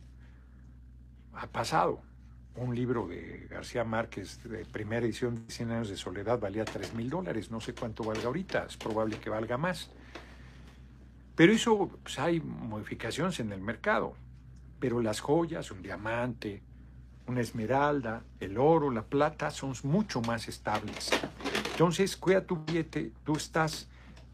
[1.33, 2.01] Ha pasado.
[2.55, 6.93] Un libro de García Márquez de primera edición de 100 años de soledad valía 3
[6.95, 7.49] mil dólares.
[7.49, 8.65] No sé cuánto valga ahorita.
[8.65, 9.89] Es probable que valga más.
[11.35, 14.13] Pero eso, pues hay modificaciones en el mercado.
[14.79, 16.61] Pero las joyas, un diamante,
[17.27, 21.11] una esmeralda, el oro, la plata, son mucho más estables.
[21.71, 23.87] Entonces, cuida tu billete, tú estás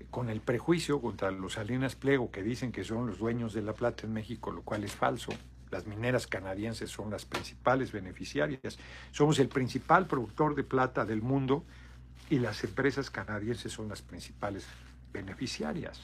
[0.10, 3.74] con el prejuicio contra los Salinas Pliego que dicen que son los dueños de la
[3.74, 5.32] plata en México, lo cual es falso.
[5.70, 8.80] Las mineras canadienses son las principales beneficiarias.
[9.12, 11.66] Somos el principal productor de plata del mundo
[12.30, 14.66] y las empresas canadienses son las principales
[15.12, 16.02] beneficiarias.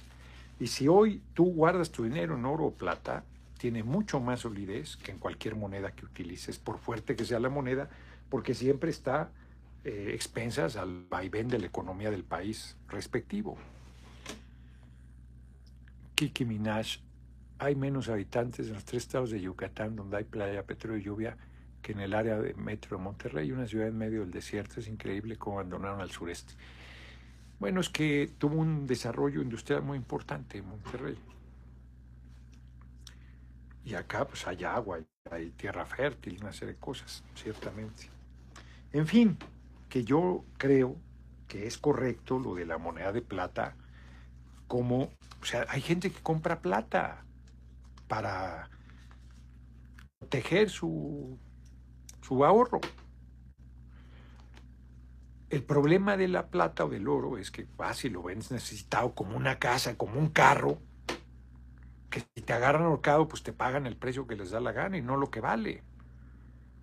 [0.59, 3.23] Y si hoy tú guardas tu dinero en oro o plata,
[3.57, 7.49] tiene mucho más solidez que en cualquier moneda que utilices, por fuerte que sea la
[7.49, 7.89] moneda,
[8.29, 9.31] porque siempre está
[9.85, 13.57] eh, expensas al vaivén de la economía del país respectivo.
[16.15, 16.99] Kiki Minaj,
[17.59, 21.37] hay menos habitantes en los tres estados de Yucatán, donde hay playa, petróleo y lluvia,
[21.81, 24.79] que en el área de Metro de Monterrey, una ciudad en medio del desierto.
[24.79, 26.53] Es increíble cómo abandonaron al sureste.
[27.63, 31.17] Bueno, es que tuvo un desarrollo industrial muy importante en Monterrey.
[33.85, 34.99] Y acá pues hay agua,
[35.31, 38.09] hay tierra fértil, una serie de cosas, ciertamente.
[38.91, 39.37] En fin,
[39.87, 40.97] que yo creo
[41.47, 43.77] que es correcto lo de la moneda de plata
[44.67, 45.03] como,
[45.41, 47.23] o sea, hay gente que compra plata
[48.09, 48.69] para
[50.19, 51.39] proteger su,
[52.21, 52.81] su ahorro.
[55.53, 59.13] El problema de la plata o del oro es que vas si lo ves necesitado
[59.13, 60.79] como una casa, como un carro,
[62.09, 64.97] que si te agarran ahorcado, pues te pagan el precio que les da la gana
[64.97, 65.83] y no lo que vale,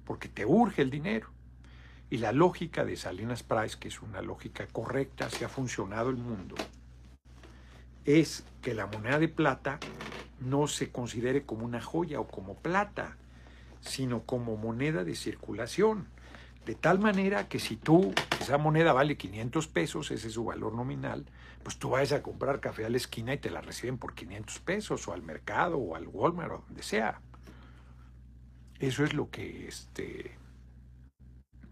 [0.05, 1.31] porque te urge el dinero.
[2.11, 6.19] Y la lógica de Salinas Price, que es una lógica correcta, si ha funcionado el
[6.19, 6.55] mundo,
[8.05, 9.81] es que la moneda de plata
[10.39, 13.17] no se considere como una joya o como plata,
[13.81, 16.07] sino como moneda de circulación.
[16.67, 20.73] De tal manera que si tú, esa moneda vale 500 pesos, ese es su valor
[20.73, 21.27] nominal,
[21.63, 24.59] pues tú vas a comprar café a la esquina y te la reciben por 500
[24.61, 27.21] pesos, o al mercado, o al Walmart, o donde sea.
[28.79, 30.39] Eso es lo que este,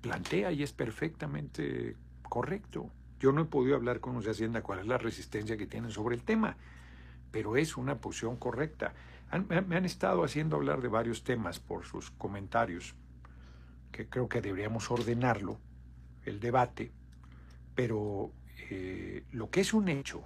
[0.02, 2.90] plantea y es perfectamente correcto.
[3.18, 5.90] Yo no he podido hablar con los de Hacienda cuál es la resistencia que tienen
[5.90, 6.58] sobre el tema,
[7.30, 8.92] pero es una posición correcta.
[9.48, 12.94] me han estado haciendo hablar de varios temas por sus comentarios,
[13.90, 15.58] que creo que deberíamos ordenarlo,
[16.28, 16.92] el debate,
[17.74, 18.32] pero
[18.70, 20.22] eh, lo que es un hecho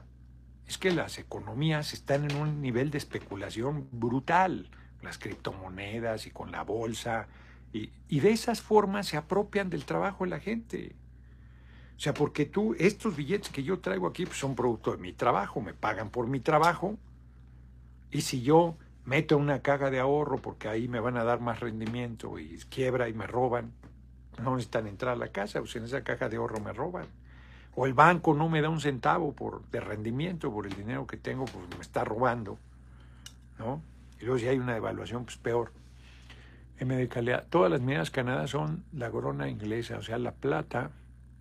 [0.66, 4.70] es que las economías están en un nivel de especulación brutal,
[5.02, 7.28] las criptomonedas y con la bolsa,
[7.72, 10.94] y, de esas formas se apropian del trabajo de la gente.
[11.96, 15.12] O sea, porque tú, estos billetes que yo traigo aquí pues, son producto de mi
[15.12, 16.98] trabajo, me pagan por mi trabajo.
[18.10, 21.60] Y si yo meto una caja de ahorro porque ahí me van a dar más
[21.60, 23.72] rendimiento y quiebra y me roban,
[24.40, 27.06] no necesitan entrar a la casa, pues en esa caja de ahorro me roban.
[27.74, 31.16] O el banco no me da un centavo por, de rendimiento por el dinero que
[31.16, 32.58] tengo, pues me está robando.
[33.58, 33.82] ¿no?
[34.20, 35.72] Y luego si hay una devaluación, pues peor.
[36.78, 37.06] M de
[37.48, 40.90] Todas las minas canadas son la corona inglesa, o sea, la plata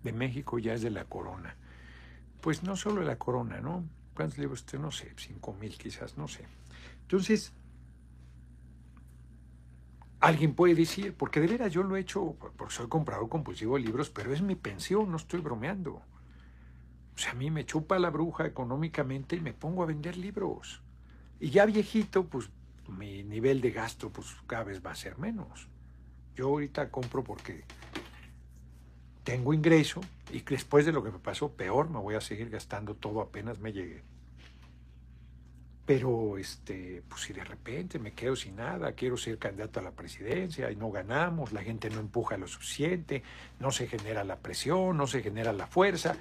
[0.02, 1.56] de México ya es de la corona.
[2.40, 3.84] Pues no solo de la corona, ¿no?
[4.14, 4.64] ¿Cuántos libros?
[4.78, 6.44] No sé, cinco mil quizás, no sé.
[7.02, 7.52] Entonces,
[10.22, 13.82] alguien puede decir, porque de veras yo lo he hecho, porque soy comprador compulsivo de
[13.82, 15.94] libros, pero es mi pensión, no estoy bromeando.
[17.14, 20.80] O sea, a mí me chupa la bruja económicamente y me pongo a vender libros.
[21.40, 22.50] Y ya viejito, pues
[22.88, 25.68] mi nivel de gasto pues cada vez va a ser menos.
[26.36, 27.64] Yo ahorita compro porque
[29.24, 30.00] tengo ingreso
[30.32, 33.58] y después de lo que me pasó, peor, me voy a seguir gastando todo apenas
[33.58, 34.04] me llegue.
[35.94, 39.90] Pero, este, pues si de repente me quedo sin nada, quiero ser candidato a la
[39.90, 43.22] presidencia y no ganamos, la gente no empuja lo suficiente,
[43.60, 46.16] no se genera la presión, no se genera la fuerza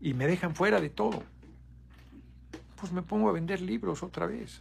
[0.00, 1.22] y me dejan fuera de todo,
[2.80, 4.60] pues me pongo a vender libros otra vez.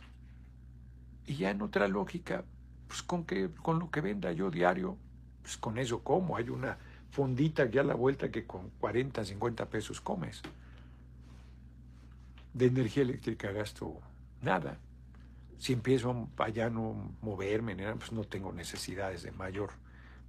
[1.25, 2.45] Y ya en otra lógica,
[2.87, 4.95] pues con, que, con lo que venda yo diario,
[5.41, 6.37] pues con eso como.
[6.37, 6.77] Hay una
[7.09, 10.43] fondita aquí a la vuelta que con 40, 50 pesos comes.
[12.53, 13.99] De energía eléctrica gasto
[14.41, 14.79] nada.
[15.57, 19.71] Si empiezo allá no moverme, pues no tengo necesidades de mayor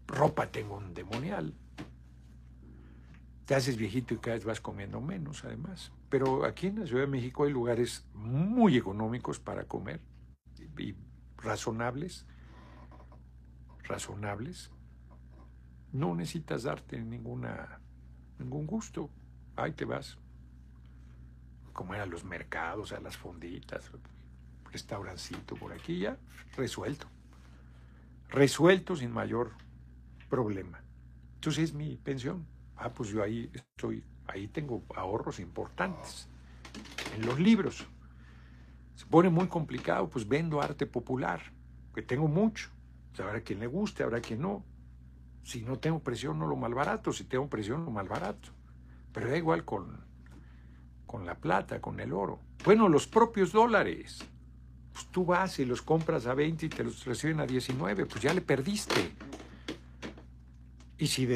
[0.07, 1.55] ropa, tengo un demonial.
[3.47, 5.93] te haces viejito y cada vez vas comiendo menos, además.
[6.09, 10.01] Pero aquí en la Ciudad de México hay lugares muy económicos para comer
[10.79, 10.95] y
[11.37, 12.27] razonables,
[13.85, 14.71] razonables.
[15.93, 17.81] No necesitas darte ninguna,
[18.39, 19.11] ningún gusto.
[19.57, 20.19] Ahí te vas.
[21.73, 23.91] Como eran los mercados, a las fonditas,
[24.71, 26.19] restaurancito por aquí, ya
[26.57, 27.07] resuelto.
[28.29, 29.53] Resuelto sin mayor
[30.29, 30.83] problema.
[31.35, 32.47] Entonces es mi pensión.
[32.77, 36.29] Ah, pues yo ahí estoy, ahí tengo ahorros importantes.
[37.17, 37.87] En los libros.
[38.95, 41.41] Se pone muy complicado, pues vendo arte popular,
[41.95, 42.71] que tengo mucho.
[43.19, 44.65] habrá quien le guste, habrá quien no.
[45.43, 47.13] Si no tengo presión, no lo malbarato.
[47.13, 48.51] Si tengo presión, lo malbarato.
[49.13, 50.05] Pero da igual con,
[51.11, 52.39] con la plata, con el oro.
[52.65, 54.21] Bueno, los propios dólares.
[54.93, 58.23] Pues tú vas y los compras a 20 y te los reciben a 19, pues
[58.23, 59.11] ya le perdiste.
[60.99, 61.27] Y si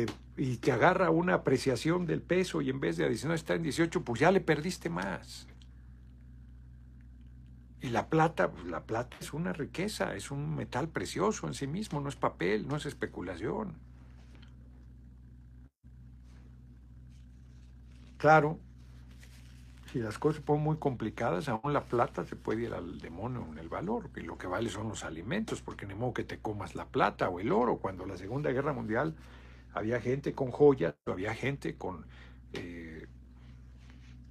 [0.61, 4.05] te agarra una apreciación del peso y en vez de a 19 está en 18,
[4.05, 5.49] pues ya le perdiste más.
[7.81, 11.67] Y la plata, pues la plata es una riqueza, es un metal precioso en sí
[11.67, 13.75] mismo, no es papel, no es especulación.
[18.19, 18.61] Claro,
[19.95, 23.47] si las cosas se ponen muy complicadas, aún la plata se puede ir al demonio
[23.53, 26.39] en el valor, y lo que vale son los alimentos, porque ni modo que te
[26.39, 27.77] comas la plata o el oro.
[27.77, 29.15] Cuando la Segunda Guerra Mundial
[29.73, 32.07] había gente con joyas, había gente con
[32.55, 33.07] eh,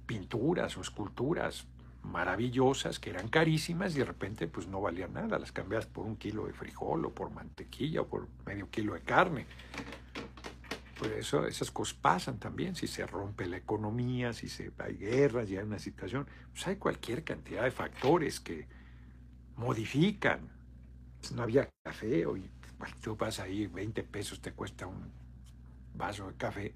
[0.04, 1.66] pinturas o esculturas
[2.02, 6.16] maravillosas que eran carísimas y de repente pues no valían nada, las cambias por un
[6.16, 9.46] kilo de frijol o por mantequilla o por medio kilo de carne.
[10.98, 15.50] Pues eso, esas cosas pasan también, si se rompe la economía, si se, hay guerras,
[15.50, 18.68] y hay una situación, pues hay cualquier cantidad de factores que
[19.56, 20.48] modifican.
[21.18, 22.48] Pues no había café, hoy
[23.00, 25.10] tú vas ahí, 20 pesos te cuesta un
[25.94, 26.74] vaso de café,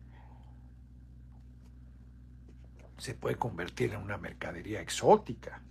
[2.99, 5.63] se puede convertir en una mercadería exótica,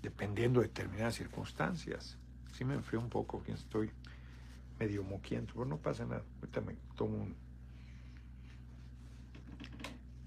[0.00, 2.18] dependiendo de determinadas circunstancias.
[2.52, 3.90] Sí me enfrío un poco, que estoy
[4.82, 6.24] medio moquiento, pero no pasa nada.
[6.40, 7.36] Ahorita me tomo un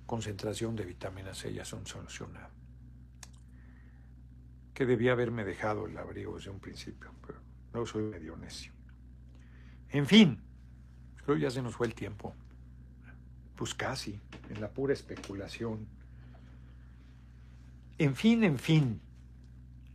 [0.06, 2.52] concentración de vitamina C, ya son solucionadas.
[4.74, 7.40] Que debía haberme dejado el abrigo desde un principio, pero
[7.74, 8.72] no soy medio necio.
[9.90, 10.46] En fin,
[11.26, 12.36] Creo ya se nos fue el tiempo.
[13.56, 15.88] Pues casi, en la pura especulación.
[17.98, 19.02] En fin, en fin,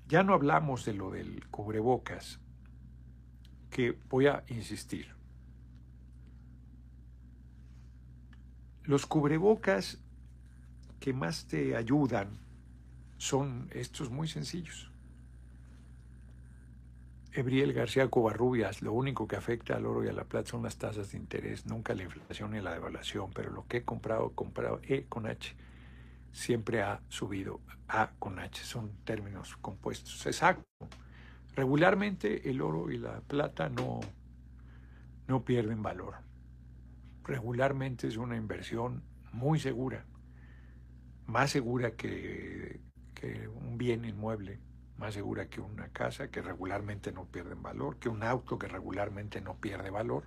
[0.09, 2.41] ya no hablamos de lo del cubrebocas,
[3.71, 5.15] que voy a insistir.
[8.85, 9.99] Los cubrebocas
[10.99, 12.39] que más te ayudan
[13.19, 14.91] son estos muy sencillos.
[17.33, 20.77] Ebriel García Covarrubias, lo único que afecta al oro y a la plata son las
[20.77, 24.81] tasas de interés, nunca la inflación ni la devaluación, pero lo que he comprado, comprado
[24.83, 25.55] E con H,
[26.33, 30.27] siempre ha subido A con H, son términos compuestos.
[30.27, 30.65] Exacto.
[31.61, 34.01] Regularmente el oro y la plata no,
[35.29, 36.15] no pierden valor.
[37.23, 40.07] Regularmente es una inversión muy segura,
[41.27, 42.81] más segura que,
[43.13, 44.59] que un bien inmueble
[44.97, 49.43] más segura que una casa que regularmente no pierde valor, que un auto que regularmente
[49.43, 50.25] no pierde valor.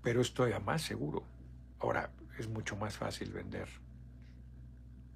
[0.00, 1.24] Pero esto ya más seguro.
[1.80, 3.68] Ahora, es mucho más fácil vender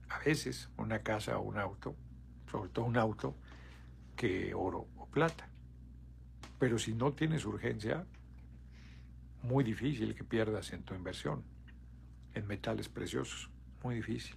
[0.09, 1.95] a veces una casa o un auto,
[2.51, 3.35] sobre todo un auto,
[4.17, 5.49] que oro o plata.
[6.59, 8.05] Pero si no tienes urgencia,
[9.43, 11.45] muy difícil que pierdas en tu inversión
[12.35, 13.51] en metales preciosos,
[13.83, 14.37] muy difícil.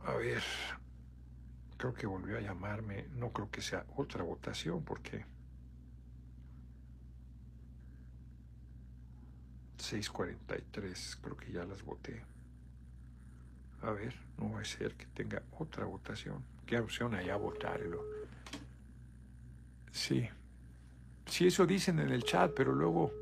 [0.00, 0.42] A ver,
[1.76, 3.08] creo que volvió a llamarme.
[3.14, 5.24] No creo que sea otra votación porque...
[9.78, 12.24] 6.43, creo que ya las voté.
[13.82, 16.42] A ver, no va a ser que tenga otra votación.
[16.66, 18.02] ¿Qué opción hay a votarlo?
[19.92, 20.28] Sí.
[21.26, 23.12] Sí, eso dicen en el chat, pero luego,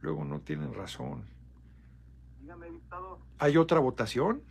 [0.00, 1.24] luego no tienen razón.
[2.40, 2.68] Dígame.
[3.38, 4.42] ¿Hay otra votación?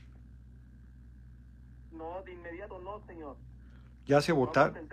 [1.92, 3.38] No, de inmediato no, señor.
[4.06, 4.88] Ya se votaron.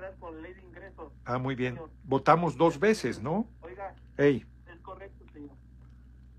[1.24, 1.78] Ah, muy bien.
[2.04, 3.46] Votamos dos veces, ¿no?
[3.60, 3.94] Oiga.
[4.16, 4.46] Ey.
[4.66, 5.56] Es correcto, señor.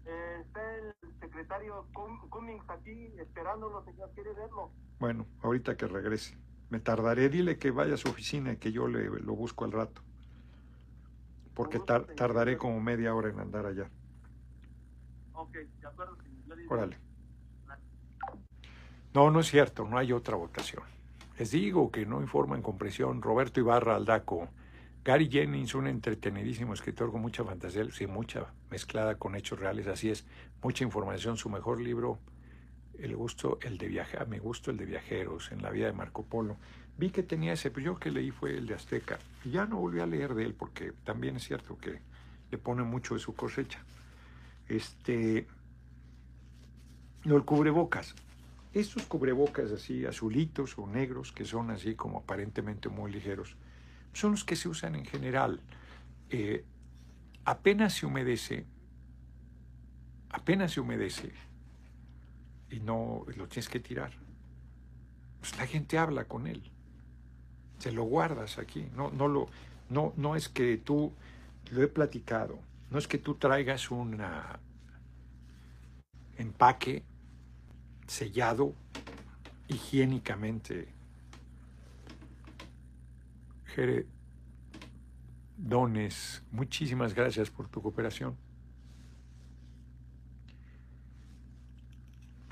[0.06, 0.94] Eh, está el
[1.34, 1.88] secretario
[2.30, 4.12] Cummings aquí esperándolo, señor.
[4.14, 4.72] ¿Quiere verlo?
[5.00, 6.38] Bueno, ahorita que regrese.
[6.70, 7.30] Me tardaré.
[7.30, 10.02] Dile que vaya a su oficina y que yo le lo busco al rato.
[11.56, 13.90] Porque tardaré como media hora en andar allá.
[15.34, 16.60] Ok, de acuerdo, señor.
[16.70, 16.98] Órale.
[19.14, 20.84] No, no es cierto, no hay otra votación.
[21.38, 23.22] Les digo que no informan con presión.
[23.22, 24.50] Roberto Ibarra Aldaco,
[25.06, 30.10] Gary Jennings, un entretenidísimo escritor con mucha fantasía, sí, mucha mezclada con hechos reales, así
[30.10, 30.26] es,
[30.62, 31.36] mucha información.
[31.36, 32.20] Su mejor libro,
[32.98, 36.24] El gusto, el de viajar, me gusto el de viajeros, en la vida de Marco
[36.24, 36.56] Polo.
[36.98, 39.20] Vi que tenía ese, pero yo que leí fue el de Azteca.
[39.44, 42.00] Ya no volví a leer de él porque también es cierto que
[42.50, 43.84] le pone mucho de su cosecha.
[44.70, 45.48] Este,
[47.26, 48.16] no, el cubrebocas.
[48.72, 53.58] Estos cubrebocas así azulitos o negros, que son así como aparentemente muy ligeros,
[54.14, 55.62] son los que se usan en general.
[56.30, 56.64] Eh,
[57.46, 58.66] apenas se humedece,
[60.30, 61.34] apenas se humedece
[62.70, 64.12] y no lo tienes que tirar.
[65.40, 66.64] Pues la gente habla con él.
[67.80, 68.88] Se lo guardas aquí.
[68.96, 69.50] No, no, lo,
[69.90, 71.12] no, no es que tú,
[71.72, 72.60] lo he platicado,
[72.90, 74.22] no es que tú traigas un
[76.38, 77.04] empaque
[78.08, 78.74] sellado
[79.68, 80.88] higiénicamente.
[85.58, 88.38] Dones, muchísimas gracias por tu cooperación.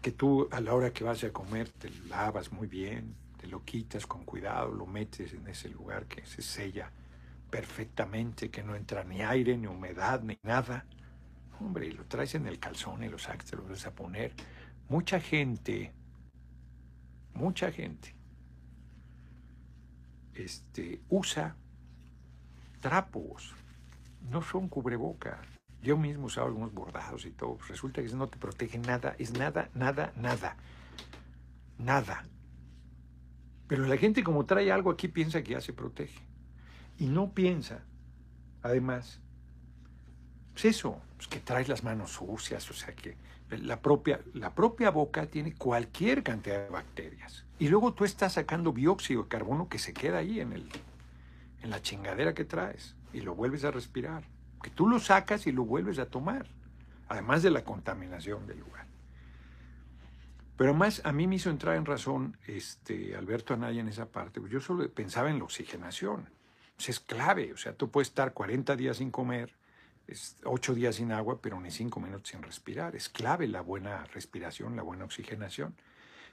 [0.01, 3.63] Que tú a la hora que vas a comer te lavas muy bien, te lo
[3.63, 6.91] quitas con cuidado, lo metes en ese lugar que se sella
[7.49, 10.85] perfectamente, que no entra ni aire, ni humedad, ni nada.
[11.59, 14.33] Hombre, y lo traes en el calzón y lo sacas, te lo vas a poner
[14.89, 15.93] mucha gente,
[17.33, 18.15] mucha gente,
[20.43, 21.55] este, usa
[22.79, 23.53] trapos,
[24.29, 25.39] no son cubrebocas.
[25.81, 27.57] Yo mismo usaba algunos bordados y todo.
[27.67, 30.57] Resulta que no te protege nada, es nada, nada, nada.
[31.77, 32.23] Nada.
[33.67, 36.19] Pero la gente como trae algo aquí piensa que ya se protege.
[36.99, 37.83] Y no piensa,
[38.61, 39.19] además,
[40.53, 43.15] pues eso, pues que traes las manos sucias, o sea que
[43.59, 47.45] la propia, la propia boca tiene cualquier cantidad de bacterias.
[47.59, 50.69] Y luego tú estás sacando dióxido de carbono que se queda ahí en, el,
[51.61, 54.23] en la chingadera que traes y lo vuelves a respirar.
[54.63, 56.47] Que tú lo sacas y lo vuelves a tomar.
[57.07, 58.85] Además de la contaminación del lugar.
[60.55, 64.39] Pero más a mí me hizo entrar en razón este, Alberto Anaya en esa parte.
[64.49, 66.29] Yo solo pensaba en la oxigenación.
[66.75, 67.51] Pues es clave.
[67.51, 69.53] O sea, tú puedes estar 40 días sin comer
[70.45, 72.95] ocho días sin agua, pero ni cinco minutos sin respirar.
[72.95, 75.75] Es clave la buena respiración, la buena oxigenación.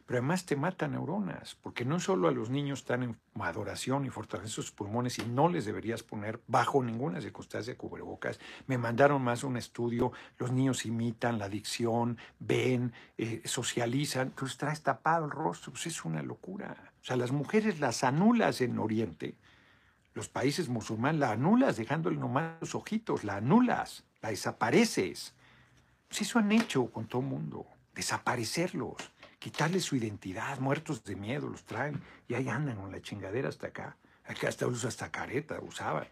[0.09, 4.09] Pero además te mata neuronas, porque no solo a los niños están en madoración y
[4.09, 8.41] fortalecen sus pulmones y no les deberías poner bajo ninguna circunstancia cubrebocas.
[8.67, 14.83] Me mandaron más un estudio, los niños imitan la adicción, ven, eh, socializan, pero traes
[14.83, 16.91] tapado el rostro, pues es una locura.
[17.03, 19.35] O sea, las mujeres las anulas en Oriente,
[20.19, 25.33] los países musulmanes la anulas, dejándole nomás los ojitos, la anulas, la desapareces.
[26.09, 28.97] Pues eso han hecho con todo el mundo, desaparecerlos,
[29.39, 33.69] quitarles su identidad, muertos de miedo, los traen y ahí andan con la chingadera hasta
[33.69, 33.97] acá.
[34.25, 36.09] Acá hasta usa hasta careta, usaban.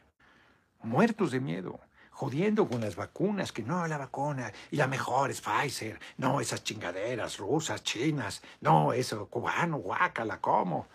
[0.85, 1.81] Muertos de miedo,
[2.13, 6.63] jodiendo con las vacunas, que no, la vacuna, y la mejor es Pfizer, no, esas
[6.63, 10.87] chingaderas rusas, chinas, no, eso cubano, guácala, ¿cómo?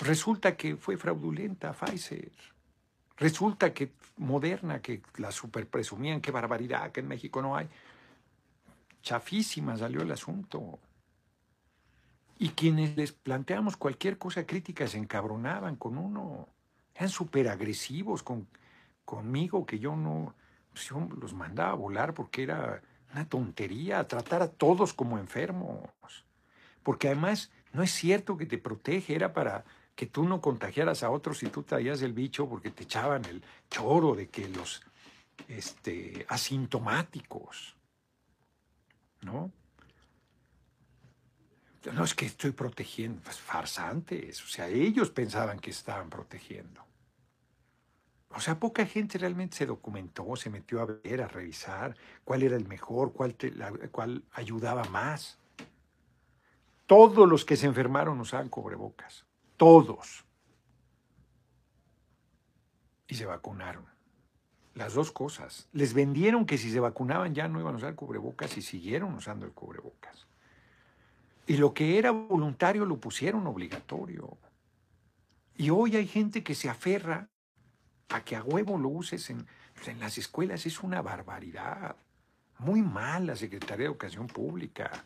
[0.00, 2.32] Resulta que fue fraudulenta Pfizer.
[3.16, 7.68] Resulta que Moderna, que la super presumían, qué barbaridad, que en México no hay.
[9.02, 10.78] Chafísima salió el asunto.
[12.38, 16.48] Y quienes les planteamos cualquier cosa crítica se encabronaban con uno.
[16.94, 18.48] Eran súper agresivos con,
[19.04, 20.34] conmigo, que yo no.
[20.72, 22.80] Pues yo los mandaba a volar porque era
[23.12, 25.90] una tontería tratar a todos como enfermos.
[26.82, 31.10] Porque además no es cierto que te protege, era para que tú no contagiaras a
[31.10, 34.82] otros si tú traías el bicho porque te echaban el choro de que los
[35.48, 37.76] este, asintomáticos,
[39.22, 39.52] ¿no?
[41.92, 46.84] No es que estoy protegiendo, pues farsantes, o sea, ellos pensaban que estaban protegiendo.
[48.28, 52.56] O sea, poca gente realmente se documentó, se metió a ver, a revisar cuál era
[52.56, 53.34] el mejor, cuál,
[53.90, 55.38] cuál ayudaba más.
[56.86, 59.26] Todos los que se enfermaron usaban cubrebocas
[59.60, 60.24] todos.
[63.06, 63.84] Y se vacunaron.
[64.74, 65.68] Las dos cosas.
[65.74, 69.44] Les vendieron que si se vacunaban ya no iban a usar cubrebocas y siguieron usando
[69.44, 70.26] el cubrebocas.
[71.46, 74.38] Y lo que era voluntario lo pusieron obligatorio.
[75.56, 77.28] Y hoy hay gente que se aferra
[78.08, 79.46] a que a huevo lo uses en,
[79.84, 80.64] en las escuelas.
[80.64, 81.96] Es una barbaridad.
[82.56, 85.04] Muy mal la Secretaría de Educación Pública.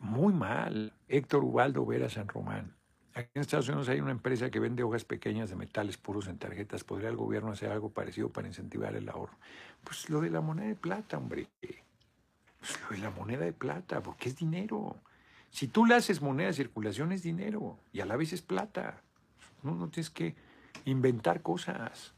[0.00, 0.92] Muy mal.
[1.08, 2.76] Héctor Ubaldo Vera San Román.
[3.14, 6.36] Aquí en Estados Unidos hay una empresa que vende hojas pequeñas de metales puros en
[6.36, 6.82] tarjetas.
[6.82, 9.38] ¿Podría el gobierno hacer algo parecido para incentivar el ahorro?
[9.84, 11.48] Pues lo de la moneda de plata, hombre.
[11.60, 14.96] Pues lo de la moneda de plata, porque es dinero.
[15.50, 19.00] Si tú le haces moneda de circulación es dinero y a la vez es plata.
[19.62, 20.34] No, no tienes que
[20.84, 22.14] inventar cosas.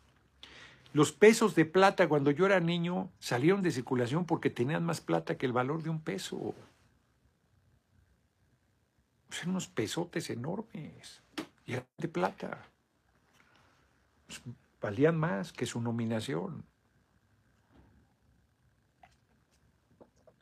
[0.94, 5.36] Los pesos de plata cuando yo era niño salieron de circulación porque tenían más plata
[5.36, 6.54] que el valor de un peso.
[9.32, 11.22] Eran unos pesotes enormes
[11.64, 12.64] y eran de plata.
[14.26, 14.40] Pues,
[14.80, 16.64] valían más que su nominación.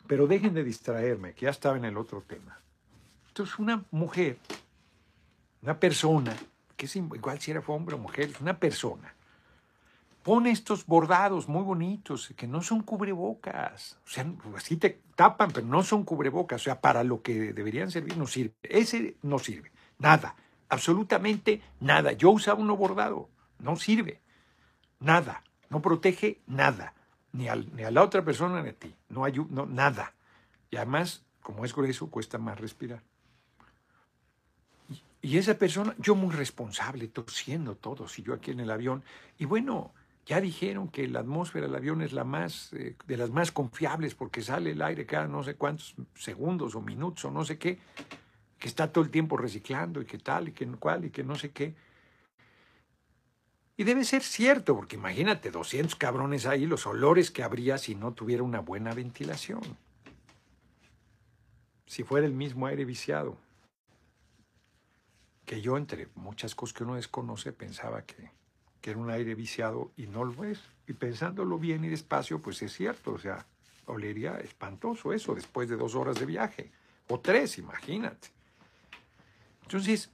[0.06, 2.60] Pero dejen de distraerme, que ya estaba en el otro tema.
[3.28, 4.38] Entonces, una mujer,
[5.62, 6.36] una persona,
[6.76, 9.14] que es igual si era hombre o mujer, una persona,
[10.24, 14.00] pone estos bordados muy bonitos, que no son cubrebocas.
[14.04, 16.62] O sea, así te tapan, pero no son cubrebocas.
[16.62, 18.54] O sea, para lo que deberían servir no sirve.
[18.64, 19.70] Ese no sirve.
[19.98, 20.34] Nada.
[20.68, 22.10] Absolutamente nada.
[22.12, 23.28] Yo usaba uno bordado.
[23.60, 24.20] No sirve.
[24.98, 25.44] Nada.
[25.70, 26.94] No protege nada
[27.34, 28.94] ni, ni a la otra persona ni a ti.
[29.10, 30.14] No hay no, nada.
[30.70, 33.02] Y además, como es grueso, cuesta más respirar.
[35.20, 39.02] Y, esa persona, yo muy responsable, tosiendo todo, si yo aquí en el avión.
[39.38, 39.92] Y bueno,
[40.26, 44.14] ya dijeron que la atmósfera del avión es la más, eh, de las más confiables
[44.14, 47.78] porque sale el aire cada no sé cuántos segundos o minutos o no sé qué,
[48.58, 51.34] que está todo el tiempo reciclando y que tal y que cual y que no
[51.36, 51.74] sé qué.
[53.76, 58.12] Y debe ser cierto, porque imagínate, 200 cabrones ahí, los olores que habría si no
[58.12, 59.62] tuviera una buena ventilación.
[61.86, 63.36] Si fuera el mismo aire viciado.
[65.44, 68.30] Que yo, entre muchas cosas que uno desconoce, pensaba que,
[68.84, 70.60] que era un aire viciado y no lo es.
[70.86, 73.46] Y pensándolo bien y despacio, pues es cierto, o sea,
[73.86, 76.70] olería espantoso eso después de dos horas de viaje.
[77.08, 78.28] O tres, imagínate.
[79.62, 80.10] Entonces,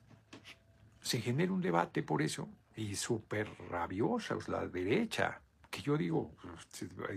[1.00, 6.30] se genera un debate por eso y súper rabiosos, la derecha, que yo digo,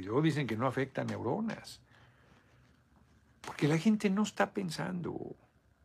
[0.02, 1.82] yo dicen que no afecta neuronas,
[3.42, 5.36] porque la gente no está pensando.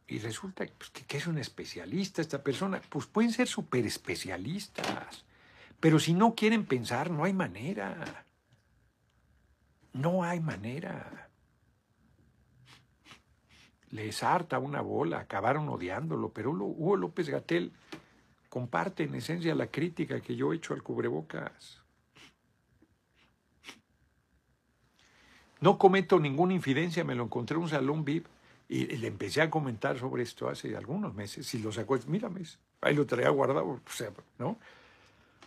[0.06, 2.80] Y resulta pues, que, que, es un especialista esta persona.
[2.88, 5.27] Pues pueden ser súper especialistas.
[5.80, 8.24] Pero si no quieren pensar, no hay manera.
[9.92, 11.28] No hay manera.
[13.90, 17.72] Les harta una bola, acabaron odiándolo, pero Hugo López Gatel
[18.48, 21.82] comparte en esencia la crítica que yo he hecho al cubrebocas.
[25.60, 28.26] No cometo ninguna infidencia, me lo encontré en un salón VIP
[28.68, 31.46] y le empecé a comentar sobre esto hace algunos meses.
[31.46, 32.42] Si lo sacó, mírame,
[32.80, 33.80] ahí lo traía guardado,
[34.38, 34.58] ¿no?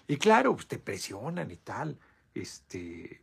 [0.07, 1.97] Y claro, pues te presionan y tal.
[2.33, 3.21] Este,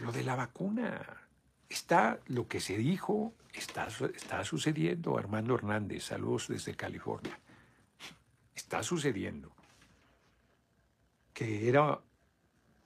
[0.00, 1.28] lo de la vacuna,
[1.68, 5.18] está lo que se dijo, está, está sucediendo.
[5.18, 7.38] Armando Hernández, saludos desde California
[8.54, 9.52] está sucediendo,
[11.32, 12.00] que era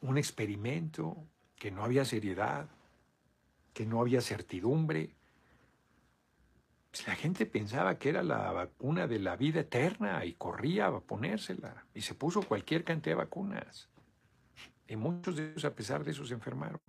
[0.01, 1.27] un experimento,
[1.57, 2.69] que no había seriedad,
[3.75, 5.15] que no había certidumbre.
[6.99, 11.01] Pues la gente pensaba que era la vacuna de la vida eterna y corría a
[11.01, 13.89] ponérsela y se puso cualquier cantidad de vacunas.
[14.89, 16.81] Y muchos de ellos, a pesar de eso, se enfermaron.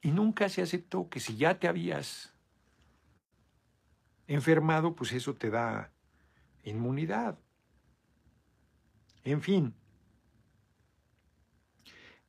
[0.00, 2.32] Y nunca se aceptó que si ya te habías
[4.26, 5.92] enfermado, pues eso te da
[6.62, 7.38] inmunidad.
[9.22, 9.74] En fin,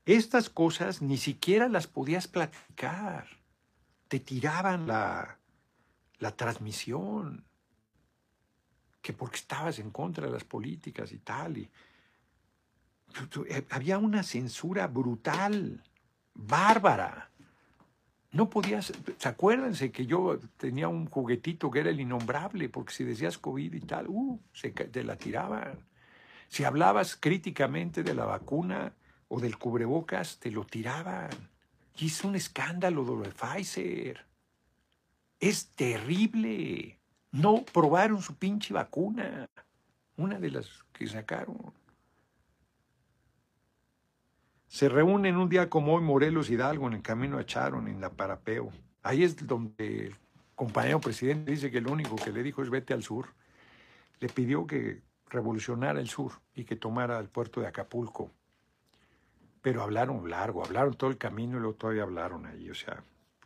[0.03, 3.27] estas cosas ni siquiera las podías platicar.
[4.09, 5.39] Te tiraban la,
[6.23, 7.43] la transmisión,
[9.01, 11.57] que porque estabas en contra de las políticas y tal.
[11.57, 11.69] Y,
[13.49, 15.83] eh, había una censura brutal,
[16.33, 17.29] bárbara.
[18.31, 22.69] No podías, ¿se acuérdense que yo tenía un juguetito que era el innombrable?
[22.69, 25.77] Porque si decías COVID y tal, uh, se, te la tiraban.
[26.47, 28.93] Si hablabas críticamente de la vacuna
[29.27, 31.29] o del cubrebocas, te lo tiraban.
[31.97, 34.32] Y es un escándalo lo de Pfizer.
[35.43, 36.97] Es terrible.
[37.33, 39.49] No probaron su pinche vacuna.
[40.15, 41.73] Una de las que sacaron.
[44.67, 48.09] Se reúnen un día como hoy Morelos Hidalgo en el camino a Charon, en la
[48.09, 48.71] Parapeo.
[49.01, 50.15] Ahí es donde el
[50.55, 53.27] compañero presidente dice que lo único que le dijo es vete al sur.
[54.21, 58.31] Le pidió que revolucionara el sur y que tomara el puerto de Acapulco.
[59.61, 62.69] Pero hablaron largo, hablaron todo el camino y luego todavía hablaron ahí.
[62.69, 63.03] O sea,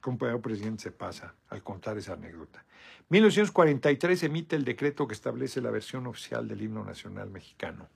[0.07, 2.63] compañero presidente se pasa al contar esa anécdota.
[3.09, 7.89] 1943 emite el decreto que establece la versión oficial del himno nacional mexicano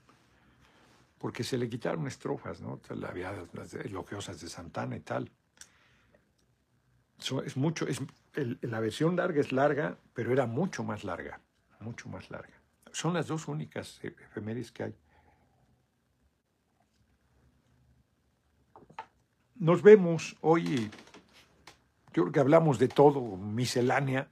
[1.21, 2.81] porque se le quitaron estrofas, ¿no?
[3.53, 5.31] Las elogiosas de Santana y tal.
[7.45, 7.85] es mucho,
[8.33, 11.39] la versión larga es larga, pero era mucho más larga,
[11.79, 12.59] mucho más larga.
[12.91, 14.95] Son las dos únicas efemérides que hay.
[19.55, 20.89] Nos vemos hoy,
[22.13, 24.29] yo creo que hablamos de todo, miscelánea.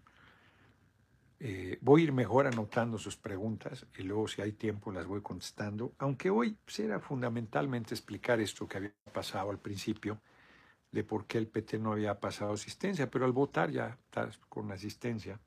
[1.39, 5.21] Eh, voy a ir mejor anotando sus preguntas y luego si hay tiempo las voy
[5.21, 10.19] contestando, aunque hoy pues, fundamentalmente explicar esto que había pasado al principio,
[10.91, 14.69] de por qué el PT no había pasado asistencia, pero al votar ya está con
[14.71, 15.39] asistencia.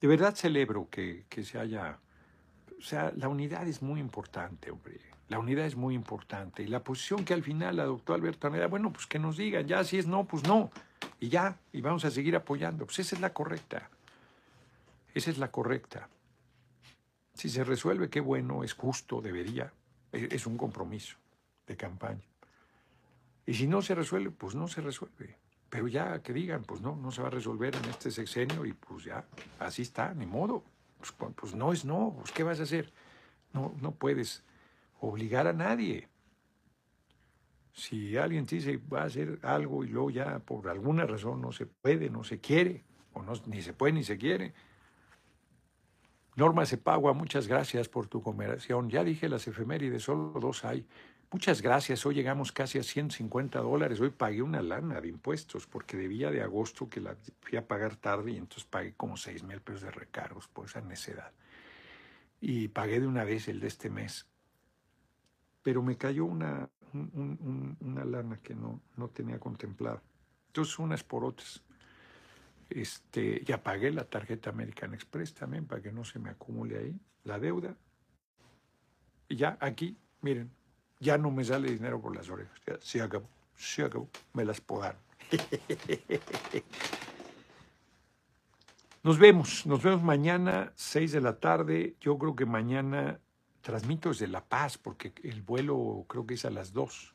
[0.00, 1.98] De verdad celebro que, que se haya...
[2.78, 5.11] O sea, la unidad es muy importante, hombre.
[5.28, 6.62] La unidad es muy importante.
[6.62, 9.82] Y la posición que al final adoptó Alberto Aneda, bueno, pues que nos digan, ya
[9.84, 10.70] si es no, pues no.
[11.20, 12.84] Y ya, y vamos a seguir apoyando.
[12.84, 13.88] Pues esa es la correcta.
[15.14, 16.08] Esa es la correcta.
[17.34, 19.72] Si se resuelve, qué bueno, es justo, debería.
[20.12, 21.16] E, es un compromiso
[21.66, 22.22] de campaña.
[23.46, 25.36] Y si no se resuelve, pues no se resuelve.
[25.70, 28.74] Pero ya que digan, pues no, no se va a resolver en este sexenio y
[28.74, 29.24] pues ya,
[29.58, 30.62] así está, ni modo.
[30.98, 32.92] Pues, pues no es no, pues ¿qué vas a hacer?
[33.52, 34.44] No, no puedes
[35.02, 36.08] obligar a nadie.
[37.72, 41.66] Si alguien dice va a hacer algo y luego ya por alguna razón no se
[41.66, 44.54] puede, no se quiere, o no, ni se puede ni se quiere.
[46.36, 48.88] Norma Cepagua, muchas gracias por tu conversación.
[48.88, 50.86] Ya dije las efemérides, solo dos hay.
[51.30, 52.06] Muchas gracias.
[52.06, 54.00] Hoy llegamos casi a 150 dólares.
[54.00, 57.96] Hoy pagué una lana de impuestos porque debía de agosto que la fui a pagar
[57.96, 61.32] tarde y entonces pagué como 6 mil pesos de recargos por esa necedad.
[62.40, 64.31] Y pagué de una vez el de este mes
[65.62, 70.02] pero me cayó una, una lana que no, no tenía contemplada.
[70.48, 71.62] Entonces, unas por otras.
[72.68, 77.00] Este, ya pagué la tarjeta American Express también para que no se me acumule ahí
[77.24, 77.76] la deuda.
[79.28, 80.50] Y ya aquí, miren,
[81.00, 82.60] ya no me sale dinero por las orejas.
[82.66, 85.00] Ya, se acabó, se acabó, me las podaron.
[89.04, 91.96] Nos vemos, nos vemos mañana, 6 de la tarde.
[92.00, 93.18] Yo creo que mañana
[93.62, 97.14] transmito desde La Paz, porque el vuelo creo que es a las 2.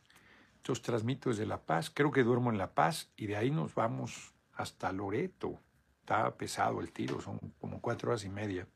[0.57, 3.75] Entonces transmito desde La Paz, creo que duermo en La Paz y de ahí nos
[3.75, 5.59] vamos hasta Loreto.
[5.99, 8.67] Está pesado el tiro, son como cuatro horas y media.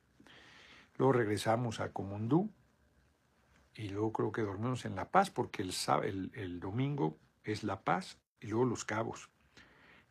[0.98, 2.52] Luego regresamos a Comundú
[3.74, 7.82] y luego creo que dormimos en La Paz porque el, el, el domingo es La
[7.82, 9.30] Paz y luego Los Cabos.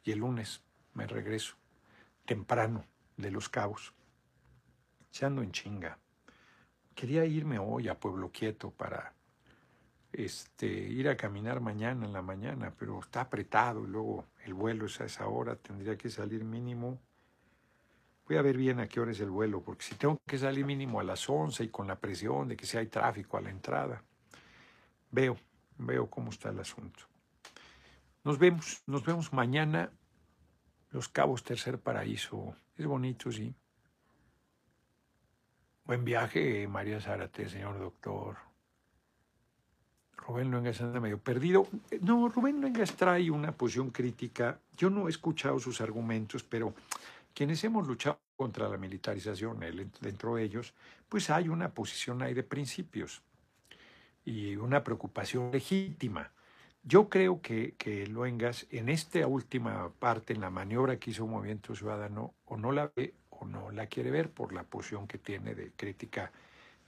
[0.03, 0.63] Y el lunes
[0.95, 1.57] me regreso
[2.25, 2.87] temprano
[3.17, 3.93] de Los Cabos.
[5.21, 5.99] ando en chinga.
[7.01, 9.15] Quería irme hoy a Pueblo Quieto para
[10.13, 14.85] este, ir a caminar mañana en la mañana, pero está apretado y luego el vuelo
[14.85, 17.01] es a esa hora, tendría que salir mínimo.
[18.29, 20.67] Voy a ver bien a qué hora es el vuelo, porque si tengo que salir
[20.67, 23.49] mínimo a las 11 y con la presión de que si hay tráfico a la
[23.49, 24.05] entrada,
[25.11, 25.39] veo,
[25.79, 27.05] veo cómo está el asunto.
[28.25, 29.91] Nos vemos, nos vemos mañana,
[30.91, 32.55] Los Cabos Tercer Paraíso.
[32.77, 33.55] Es bonito, sí.
[35.91, 38.37] Buen viaje, María Zárate, señor doctor.
[40.19, 41.67] Rubén Luengas anda medio perdido.
[42.03, 44.61] No, Rubén Luengas trae una posición crítica.
[44.77, 46.75] Yo no he escuchado sus argumentos, pero
[47.35, 49.59] quienes hemos luchado contra la militarización,
[50.01, 50.75] dentro de ellos,
[51.09, 53.21] pues hay una posición ahí de principios
[54.25, 56.31] y una preocupación legítima.
[56.85, 61.75] Yo creo que, que Luengas, en esta última parte, en la maniobra que hizo Movimiento
[61.75, 63.13] Ciudadano, o no la ve
[63.47, 66.33] no la quiere ver por la posición que tiene de crítica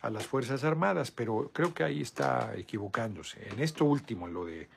[0.01, 3.49] a las Fuerzas Armadas, pero creo que ahí está equivocándose.
[3.49, 4.69] En esto último, lo de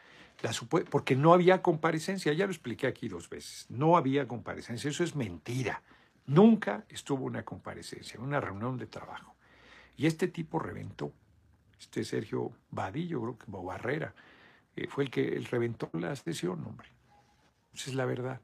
[0.42, 0.52] la
[0.90, 5.16] porque no había comparecencia, ya lo expliqué aquí dos veces, no había comparecencia, eso es
[5.16, 5.82] mentira.
[6.28, 9.36] Nunca estuvo una comparecencia, una reunión de trabajo.
[9.98, 11.12] Y este tipo reventó,
[11.80, 14.14] este Sergio Vadillo, creo que Barrera,
[14.76, 16.90] eh, fue el que reventó la sesión, hombre.
[17.74, 18.42] Esa es la verdad.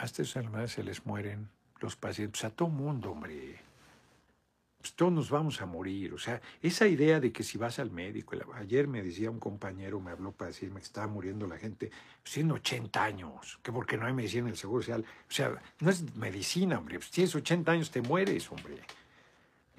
[0.00, 1.50] A estas enfermedades se les mueren
[1.80, 3.60] los pacientes, a todo mundo, hombre.
[4.78, 6.14] Pues todos nos vamos a morir.
[6.14, 10.00] O sea, esa idea de que si vas al médico, ayer me decía un compañero,
[10.00, 11.90] me habló para decirme que estaba muriendo la gente,
[12.22, 15.04] pues tiene 80 años, que porque no hay medicina en el Seguro Social.
[15.28, 16.98] O sea, no es medicina, hombre.
[16.98, 18.80] Pues tienes 80 años, te mueres, hombre.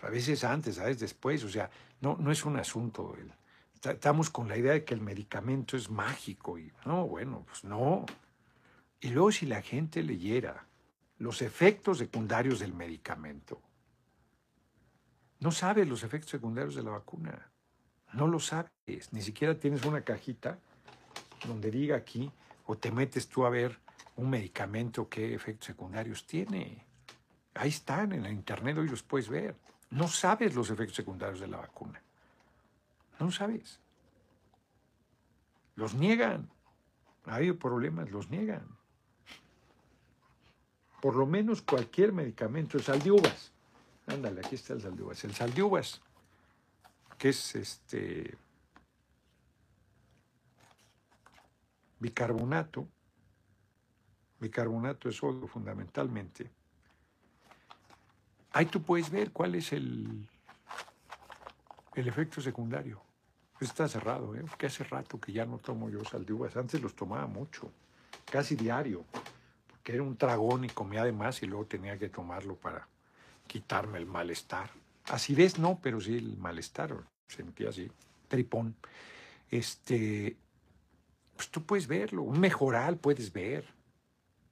[0.04, 1.44] A veces antes, a veces después.
[1.44, 3.16] O sea, no, no es un asunto.
[3.84, 6.60] Estamos con la idea de que el medicamento es mágico.
[6.60, 8.06] Y no, bueno, pues no.
[9.02, 10.64] Y luego si la gente leyera
[11.18, 13.60] los efectos secundarios del medicamento,
[15.40, 17.50] no sabes los efectos secundarios de la vacuna.
[18.14, 19.12] No lo sabes.
[19.12, 20.60] Ni siquiera tienes una cajita
[21.48, 22.32] donde diga aquí
[22.68, 23.80] o te metes tú a ver
[24.18, 26.86] un medicamento qué efectos secundarios tiene.
[27.56, 29.56] Ahí están en la internet, hoy los puedes ver.
[29.90, 32.00] No sabes los efectos secundarios de la vacuna.
[33.20, 33.80] No sabes.
[35.76, 36.52] Los niegan.
[37.26, 38.81] Ha habido problemas, los niegan
[41.02, 43.02] por lo menos cualquier medicamento, el sal.
[44.08, 45.24] Ándale, aquí está el sal de uvas.
[45.24, 45.54] El sal
[47.18, 48.38] que es este
[52.00, 52.88] bicarbonato,
[54.40, 56.50] bicarbonato de sodio fundamentalmente,
[58.52, 60.28] ahí tú puedes ver cuál es el,
[61.96, 63.02] el efecto secundario.
[63.60, 64.44] Está cerrado, ¿eh?
[64.58, 66.58] que hace rato que ya no tomo yo sal de uvas.
[66.58, 67.72] Antes los tomaba mucho,
[68.26, 69.06] casi diario,
[69.94, 72.88] era un tragón y comía de más y luego tenía que tomarlo para
[73.48, 74.70] quitarme el malestar.
[75.06, 76.96] Acidez no, pero sí el malestar,
[77.28, 77.92] sentía así,
[78.28, 78.76] tripón.
[79.50, 80.38] Este,
[81.36, 83.66] pues tú puedes verlo, un mejoral puedes ver,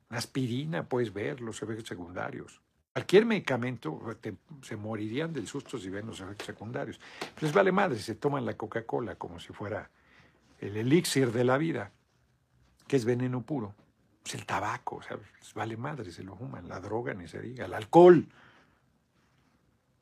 [0.09, 2.61] una aspirina puedes ver los efectos secundarios.
[2.91, 4.17] Cualquier medicamento
[4.61, 6.99] se morirían del susto si ven los efectos secundarios.
[7.19, 9.89] Pero les vale madre se toman la Coca-Cola como si fuera
[10.59, 11.91] el elixir de la vida,
[12.87, 13.73] que es veneno puro.
[14.25, 17.41] Es el tabaco, o sea, les vale madre, se lo fuman, la droga ni se
[17.41, 18.27] diga, el alcohol.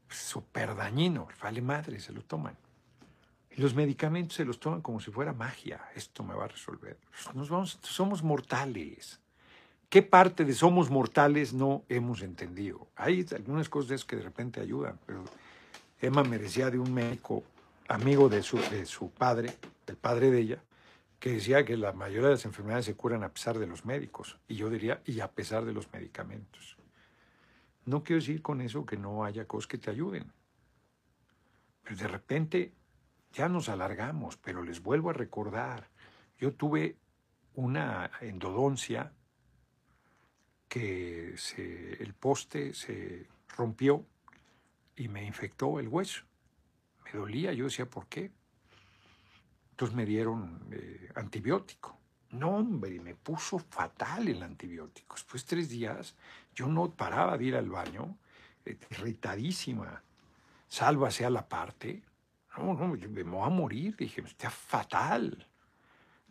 [0.10, 2.58] Súper dañino, vale madre, se lo toman.
[3.52, 5.82] Y los medicamentos se los toman como si fuera magia.
[5.96, 6.98] Esto me va a resolver.
[7.34, 9.20] Nos vamos, somos mortales.
[9.90, 12.88] ¿Qué parte de somos mortales no hemos entendido?
[12.96, 15.24] Hay algunas cosas que de repente ayudan, pero
[16.02, 17.44] Emma me decía de un médico
[17.88, 20.64] amigo de su, de su padre, del padre de ella,
[21.20, 24.38] que decía que la mayoría de las enfermedades se curan a pesar de los médicos.
[24.48, 26.78] Y yo diría, y a pesar de los medicamentos.
[27.86, 30.32] No quiero decir con eso que no haya cosas que te ayuden.
[31.84, 32.74] Pero de repente
[33.32, 35.90] ya nos alargamos, pero les vuelvo a recordar.
[36.38, 36.98] Yo tuve
[37.56, 39.14] una endodoncia
[40.68, 41.36] que
[42.00, 44.06] el poste se rompió
[44.96, 46.24] y me infectó el hueso.
[47.06, 48.32] Me dolía, yo decía, ¿por qué?
[49.78, 51.96] Entonces me dieron eh, antibiótico.
[52.32, 55.14] No, hombre, me puso fatal el antibiótico.
[55.14, 56.16] Después de tres días
[56.56, 58.18] yo no paraba de ir al baño,
[58.66, 60.02] eh, irritadísima.
[60.68, 62.02] Sálvase a la parte.
[62.58, 63.96] No, no, me voy a morir.
[63.96, 65.48] Dije, está fatal.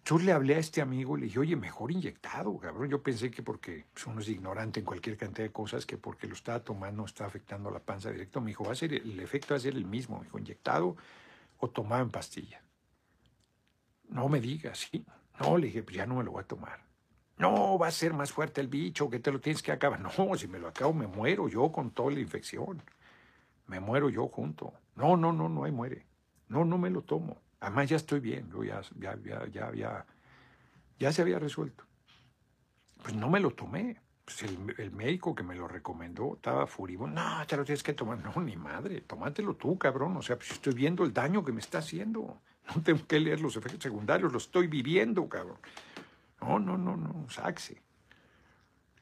[0.05, 2.89] Yo le hablé a este amigo y le dije, oye, mejor inyectado, cabrón.
[2.89, 6.27] Yo pensé que porque pues, uno es ignorante en cualquier cantidad de cosas, que porque
[6.27, 8.41] lo estaba tomando está afectando la panza directo.
[8.41, 10.19] Me dijo, va a ser, el efecto va a ser el mismo.
[10.19, 10.97] Me dijo, inyectado
[11.59, 12.61] o tomado en pastilla.
[14.09, 15.05] No me digas, sí.
[15.41, 16.87] No, le dije, pues ya no me lo voy a tomar.
[17.39, 20.01] No, va a ser más fuerte el bicho, que te lo tienes que acabar.
[20.01, 22.83] No, si me lo acabo, me muero yo con toda la infección.
[23.67, 24.73] Me muero yo junto.
[24.95, 26.07] No, no, no, no hay muere.
[26.49, 27.43] No, no me lo tomo.
[27.61, 30.07] Además ya estoy bien, yo ya, ya, ya, ya, ya,
[30.99, 31.85] ya se había resuelto.
[33.03, 34.01] Pues no me lo tomé.
[34.25, 37.21] Pues el, médico que me lo recomendó estaba furibundo.
[37.21, 38.19] No, te lo tienes que tomar.
[38.19, 40.17] No, ni madre, tómatelo tú, cabrón.
[40.17, 42.41] O sea, pues estoy viendo el daño que me está haciendo.
[42.75, 45.59] No tengo que leer los efectos secundarios, lo estoy viviendo, cabrón.
[46.41, 47.81] No, no, no, no, saxe.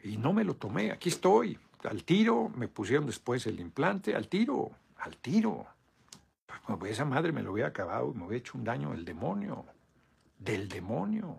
[0.03, 4.29] Y no me lo tomé, aquí estoy, al tiro, me pusieron después el implante, al
[4.29, 5.67] tiro, al tiro.
[6.79, 9.65] Pues esa madre me lo hubiera acabado, me hubiera hecho un daño del demonio,
[10.39, 11.37] del demonio.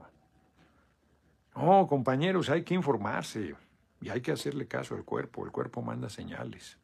[1.56, 3.56] No, compañeros, hay que informarse
[4.02, 6.78] y hay que hacerle caso al cuerpo, el cuerpo manda señales.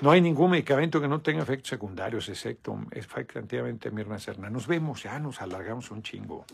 [0.00, 4.48] No hay ningún medicamento que no tenga efectos secundarios, excepto efectivamente Mirna Serna.
[4.48, 6.46] Nos vemos, ya nos alargamos un chingo.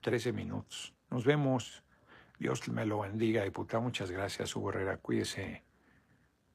[0.00, 0.94] 13 minutos.
[1.10, 1.82] Nos vemos.
[2.38, 3.82] Dios me lo bendiga, diputado.
[3.82, 4.98] Muchas gracias, Hugo Herrera.
[4.98, 5.64] Cuídese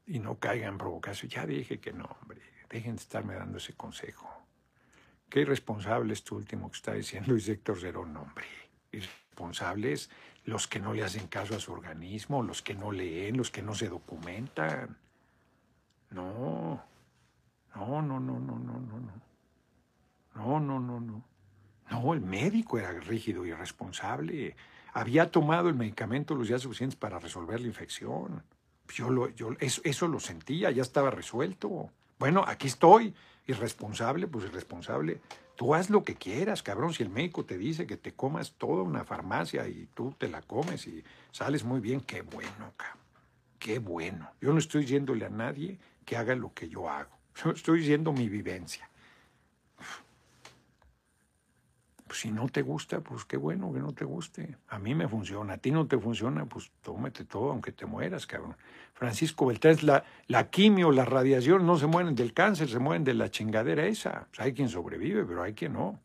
[0.08, 1.30] y no caiga en provocación.
[1.30, 2.42] Ya dije que no, hombre.
[2.70, 4.30] Dejen de estarme dando ese consejo.
[5.28, 8.46] Qué irresponsable es tu último que está diciendo Luis Héctor Zerón, hombre.
[8.94, 10.10] Irresponsables
[10.46, 13.62] los que no le hacen caso a su organismo, los que no leen, los que
[13.62, 14.98] no se documentan.
[16.12, 16.84] No,
[17.76, 19.30] no, no, no, no, no, no, no.
[20.36, 21.24] No, no, no, no.
[21.92, 24.56] No, el médico era rígido y irresponsable.
[24.94, 28.44] Había tomado el medicamento los días suficientes para resolver la infección.
[28.94, 31.90] Yo, lo, yo eso, eso lo sentía, ya estaba resuelto.
[32.18, 33.14] Bueno, aquí estoy.
[33.48, 35.22] Irresponsable, pues irresponsable.
[35.56, 36.94] Tú haz lo que quieras, cabrón.
[36.94, 40.42] Si el médico te dice que te comas toda una farmacia y tú te la
[40.42, 43.00] comes y sales muy bien, qué bueno, cabrón.
[43.58, 44.30] Qué bueno.
[44.40, 45.80] Yo no estoy yéndole a nadie
[46.10, 47.16] que haga lo que yo hago.
[47.54, 48.90] Estoy diciendo mi vivencia.
[52.08, 54.58] Pues si no te gusta, pues qué bueno que no te guste.
[54.70, 55.54] A mí me funciona.
[55.54, 58.58] A ti no te funciona, pues tómate todo, aunque te mueras, cabrón.
[58.96, 63.14] Francisco Beltrán, la, la quimio, la radiación no se mueren del cáncer, se mueren de
[63.14, 64.26] la chingadera esa.
[64.32, 66.00] Pues hay quien sobrevive, pero hay quien no.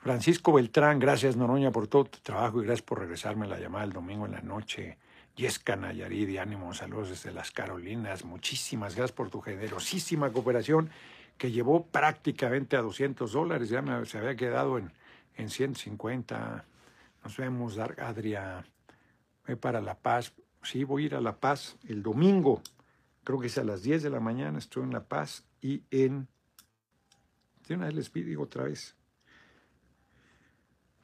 [0.00, 3.94] Francisco Beltrán, gracias Noroña por todo tu trabajo y gracias por regresarme la llamada el
[3.94, 4.98] domingo en la noche.
[5.40, 8.26] Yesca Nayaridi, ánimo, saludos desde las Carolinas.
[8.26, 10.90] Muchísimas gracias por tu generosísima cooperación
[11.38, 13.70] que llevó prácticamente a 200 dólares.
[13.70, 14.92] Ya me, se había quedado en,
[15.36, 16.66] en 150.
[17.24, 18.66] Nos vemos, Adria.
[19.46, 20.34] Voy para La Paz.
[20.62, 22.60] Sí, voy a ir a La Paz el domingo.
[23.24, 24.58] Creo que es a las 10 de la mañana.
[24.58, 26.28] Estoy en La Paz y en...
[27.66, 28.94] De una vez les pido otra vez.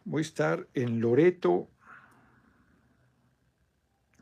[0.04, 1.70] Voy a estar en Loreto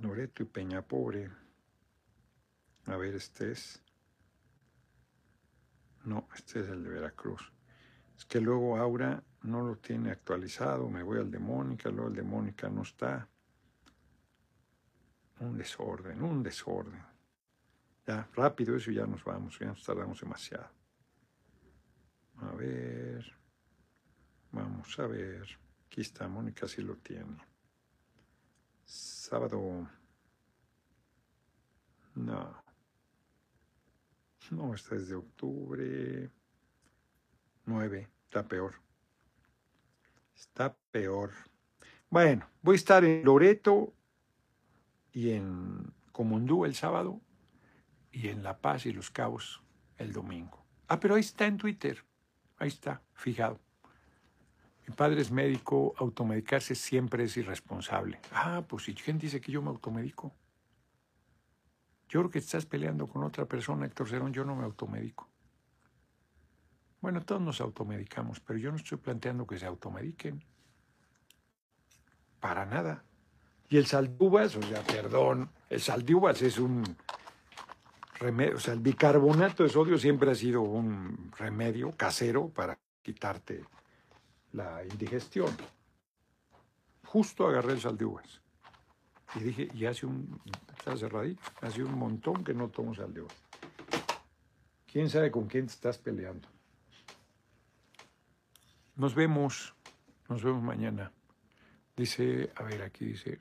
[0.04, 1.30] Loreto y Peña Pobre.
[2.86, 3.82] A ver, este es.
[6.04, 7.50] No, este es el de Veracruz.
[8.14, 10.90] Es que luego Aura no lo tiene actualizado.
[10.90, 13.26] Me voy al de Mónica, luego el de Mónica no está.
[15.40, 17.02] Un desorden, un desorden.
[18.06, 20.68] Ya, rápido eso ya nos vamos, ya nos tardamos demasiado.
[22.42, 23.24] A ver.
[24.52, 25.48] Vamos a ver.
[25.86, 27.38] Aquí está, Mónica sí lo tiene.
[29.34, 29.88] Sábado.
[32.14, 32.62] No.
[34.52, 36.30] No, este es de octubre.
[37.64, 38.10] 9.
[38.26, 38.74] Está peor.
[40.36, 41.32] Está peor.
[42.08, 43.92] Bueno, voy a estar en Loreto
[45.10, 47.20] y en Comundú el sábado
[48.12, 49.64] y en La Paz y Los Cabos
[49.98, 50.64] el domingo.
[50.86, 52.04] Ah, pero ahí está en Twitter.
[52.56, 53.58] Ahí está, fijado.
[54.86, 58.20] Mi padre es médico, automedicarse siempre es irresponsable.
[58.32, 60.32] Ah, pues si gente dice que yo me automedico.
[62.08, 65.28] Yo creo que estás peleando con otra persona, Héctor Cerón, yo no me automedico.
[67.00, 70.42] Bueno, todos nos automedicamos, pero yo no estoy planteando que se automediquen.
[72.40, 73.04] Para nada.
[73.68, 76.84] Y el saldubas, o sea, perdón, el saldubas es un
[78.20, 83.64] remedio, o sea, el bicarbonato de sodio siempre ha sido un remedio casero para quitarte
[84.54, 85.54] la indigestión.
[87.04, 88.40] Justo agarré el sal de uvas.
[89.34, 90.40] Y dije, y hace un,
[90.76, 93.36] está cerradito, hace un montón que no tomo sal de uvas.
[94.86, 96.48] ¿Quién sabe con quién te estás peleando?
[98.94, 99.74] Nos vemos,
[100.28, 101.10] nos vemos mañana.
[101.96, 103.40] Dice, a ver, aquí dice,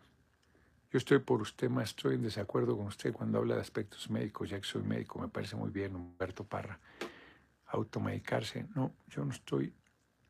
[0.91, 4.49] yo estoy por usted, más estoy en desacuerdo con usted cuando habla de aspectos médicos,
[4.49, 6.80] ya que soy médico, me parece muy bien, Humberto Parra.
[7.68, 9.73] Automedicarse, no, yo no estoy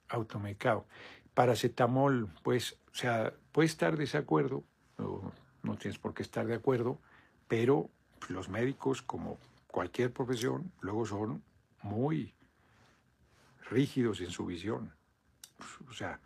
[0.10, 0.86] automedicado.
[1.34, 4.64] Paracetamol, pues, o sea, puede estar desacuerdo,
[4.98, 5.32] no,
[5.64, 7.00] no tienes por qué estar de acuerdo,
[7.48, 7.90] pero
[8.30, 11.44] los médicos, como cualquier profesión, luego son
[11.82, 12.34] muy
[13.70, 14.94] rígidos en su visión.
[15.90, 16.20] O sea,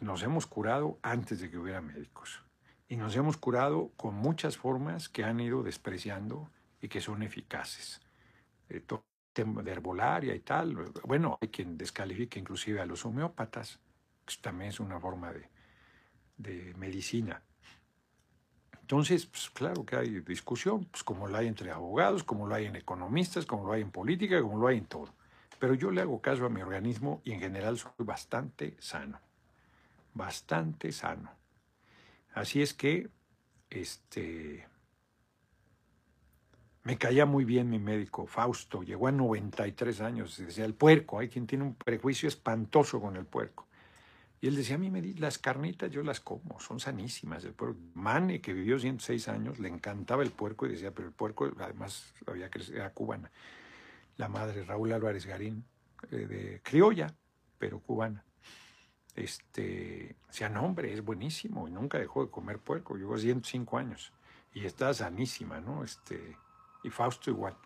[0.00, 2.42] nos hemos curado antes de que hubiera médicos.
[2.88, 6.50] Y nos hemos curado con muchas formas que han ido despreciando
[6.80, 8.00] y que son eficaces.
[8.68, 8.80] Eh,
[9.34, 10.74] de herbolaria y tal.
[11.04, 13.78] Bueno, hay quien descalifica inclusive a los homeópatas,
[14.24, 15.48] que también es una forma de,
[16.36, 17.42] de medicina.
[18.80, 22.66] Entonces, pues, claro que hay discusión, pues como lo hay entre abogados, como lo hay
[22.66, 25.14] en economistas, como lo hay en política, como lo hay en todo.
[25.58, 29.18] Pero yo le hago caso a mi organismo y en general soy bastante sano,
[30.12, 31.30] bastante sano.
[32.34, 33.08] Así es que,
[33.70, 34.66] este,
[36.84, 41.28] me caía muy bien mi médico, Fausto, llegó a 93 años, decía el puerco, hay
[41.28, 43.68] quien tiene un prejuicio espantoso con el puerco.
[44.40, 47.44] Y él decía, a mí me di las carnitas, yo las como, son sanísimas.
[47.44, 47.78] El puerco.
[47.94, 52.12] Mane, que vivió 106 años, le encantaba el puerco y decía, pero el puerco además
[52.26, 53.30] había que era cubana.
[54.16, 55.64] La madre, Raúl Álvarez Garín,
[56.10, 57.14] eh, de criolla,
[57.56, 58.24] pero cubana.
[59.14, 63.78] Este, decía, no, hombre, es buenísimo, y nunca dejó de comer puerco, llegó a 105
[63.78, 64.12] años,
[64.52, 65.84] y está sanísima, ¿no?
[65.84, 66.36] Este,
[66.82, 67.56] y Fausto igual.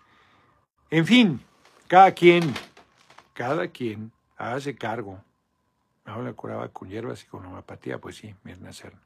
[0.90, 1.40] En fin,
[1.88, 2.55] cada quien,
[3.32, 5.22] cada quien hace cargo.
[6.05, 9.02] Ahora curaba con hierbas y con homeopatía, pues sí, Mirna Serna.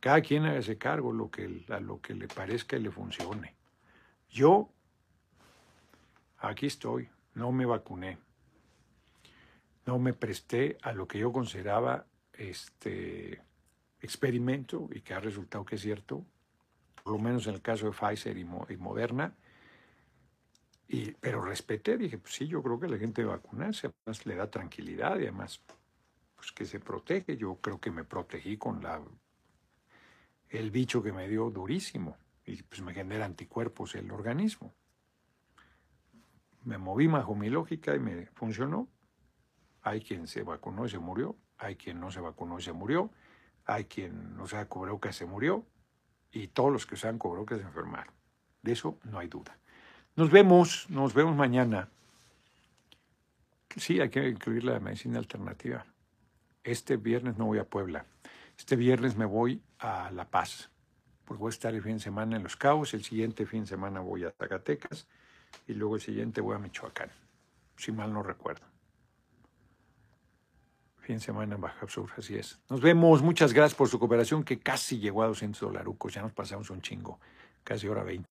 [0.00, 3.56] Cada quien hace cargo lo que, a lo que le parezca y le funcione.
[4.30, 4.70] Yo,
[6.38, 8.18] aquí estoy, no me vacuné.
[9.86, 13.42] No me presté a lo que yo consideraba este
[14.00, 16.24] experimento y que ha resultado que es cierto,
[17.08, 19.34] por lo menos en el caso de Pfizer y, Moderna.
[20.86, 24.50] Y, pero respeté, dije, pues sí, yo creo que la gente vacunarse, además le da
[24.50, 25.62] tranquilidad y además,
[26.36, 27.38] pues que se protege.
[27.38, 29.00] Yo creo que me protegí con la,
[30.50, 34.74] el bicho que me dio durísimo y pues me genera anticuerpos el organismo.
[36.64, 38.86] Me moví bajo mi lógica y me funcionó.
[39.80, 43.10] Hay quien se vacunó y se murió, hay quien no se vacunó y se murió,
[43.64, 44.58] hay quien no se
[45.00, 45.64] que se murió,
[46.32, 48.12] y todos los que usaban que se enfermaron.
[48.62, 49.56] De eso no hay duda.
[50.16, 51.88] Nos vemos, nos vemos mañana.
[53.76, 55.86] Sí, hay que incluir la medicina alternativa.
[56.64, 58.04] Este viernes no voy a Puebla.
[58.58, 60.70] Este viernes me voy a La Paz,
[61.24, 63.68] porque voy a estar el fin de semana en Los Cabos, el siguiente fin de
[63.68, 65.06] semana voy a Zacatecas
[65.66, 67.10] y luego el siguiente voy a Michoacán,
[67.76, 68.66] si mal no recuerdo.
[71.08, 72.58] Fin de semana en Baja Sur, así es.
[72.68, 76.34] Nos vemos, muchas gracias por su cooperación, que casi llegó a 200 dolarucos, ya nos
[76.34, 77.18] pasamos un chingo,
[77.64, 78.26] casi hora 20.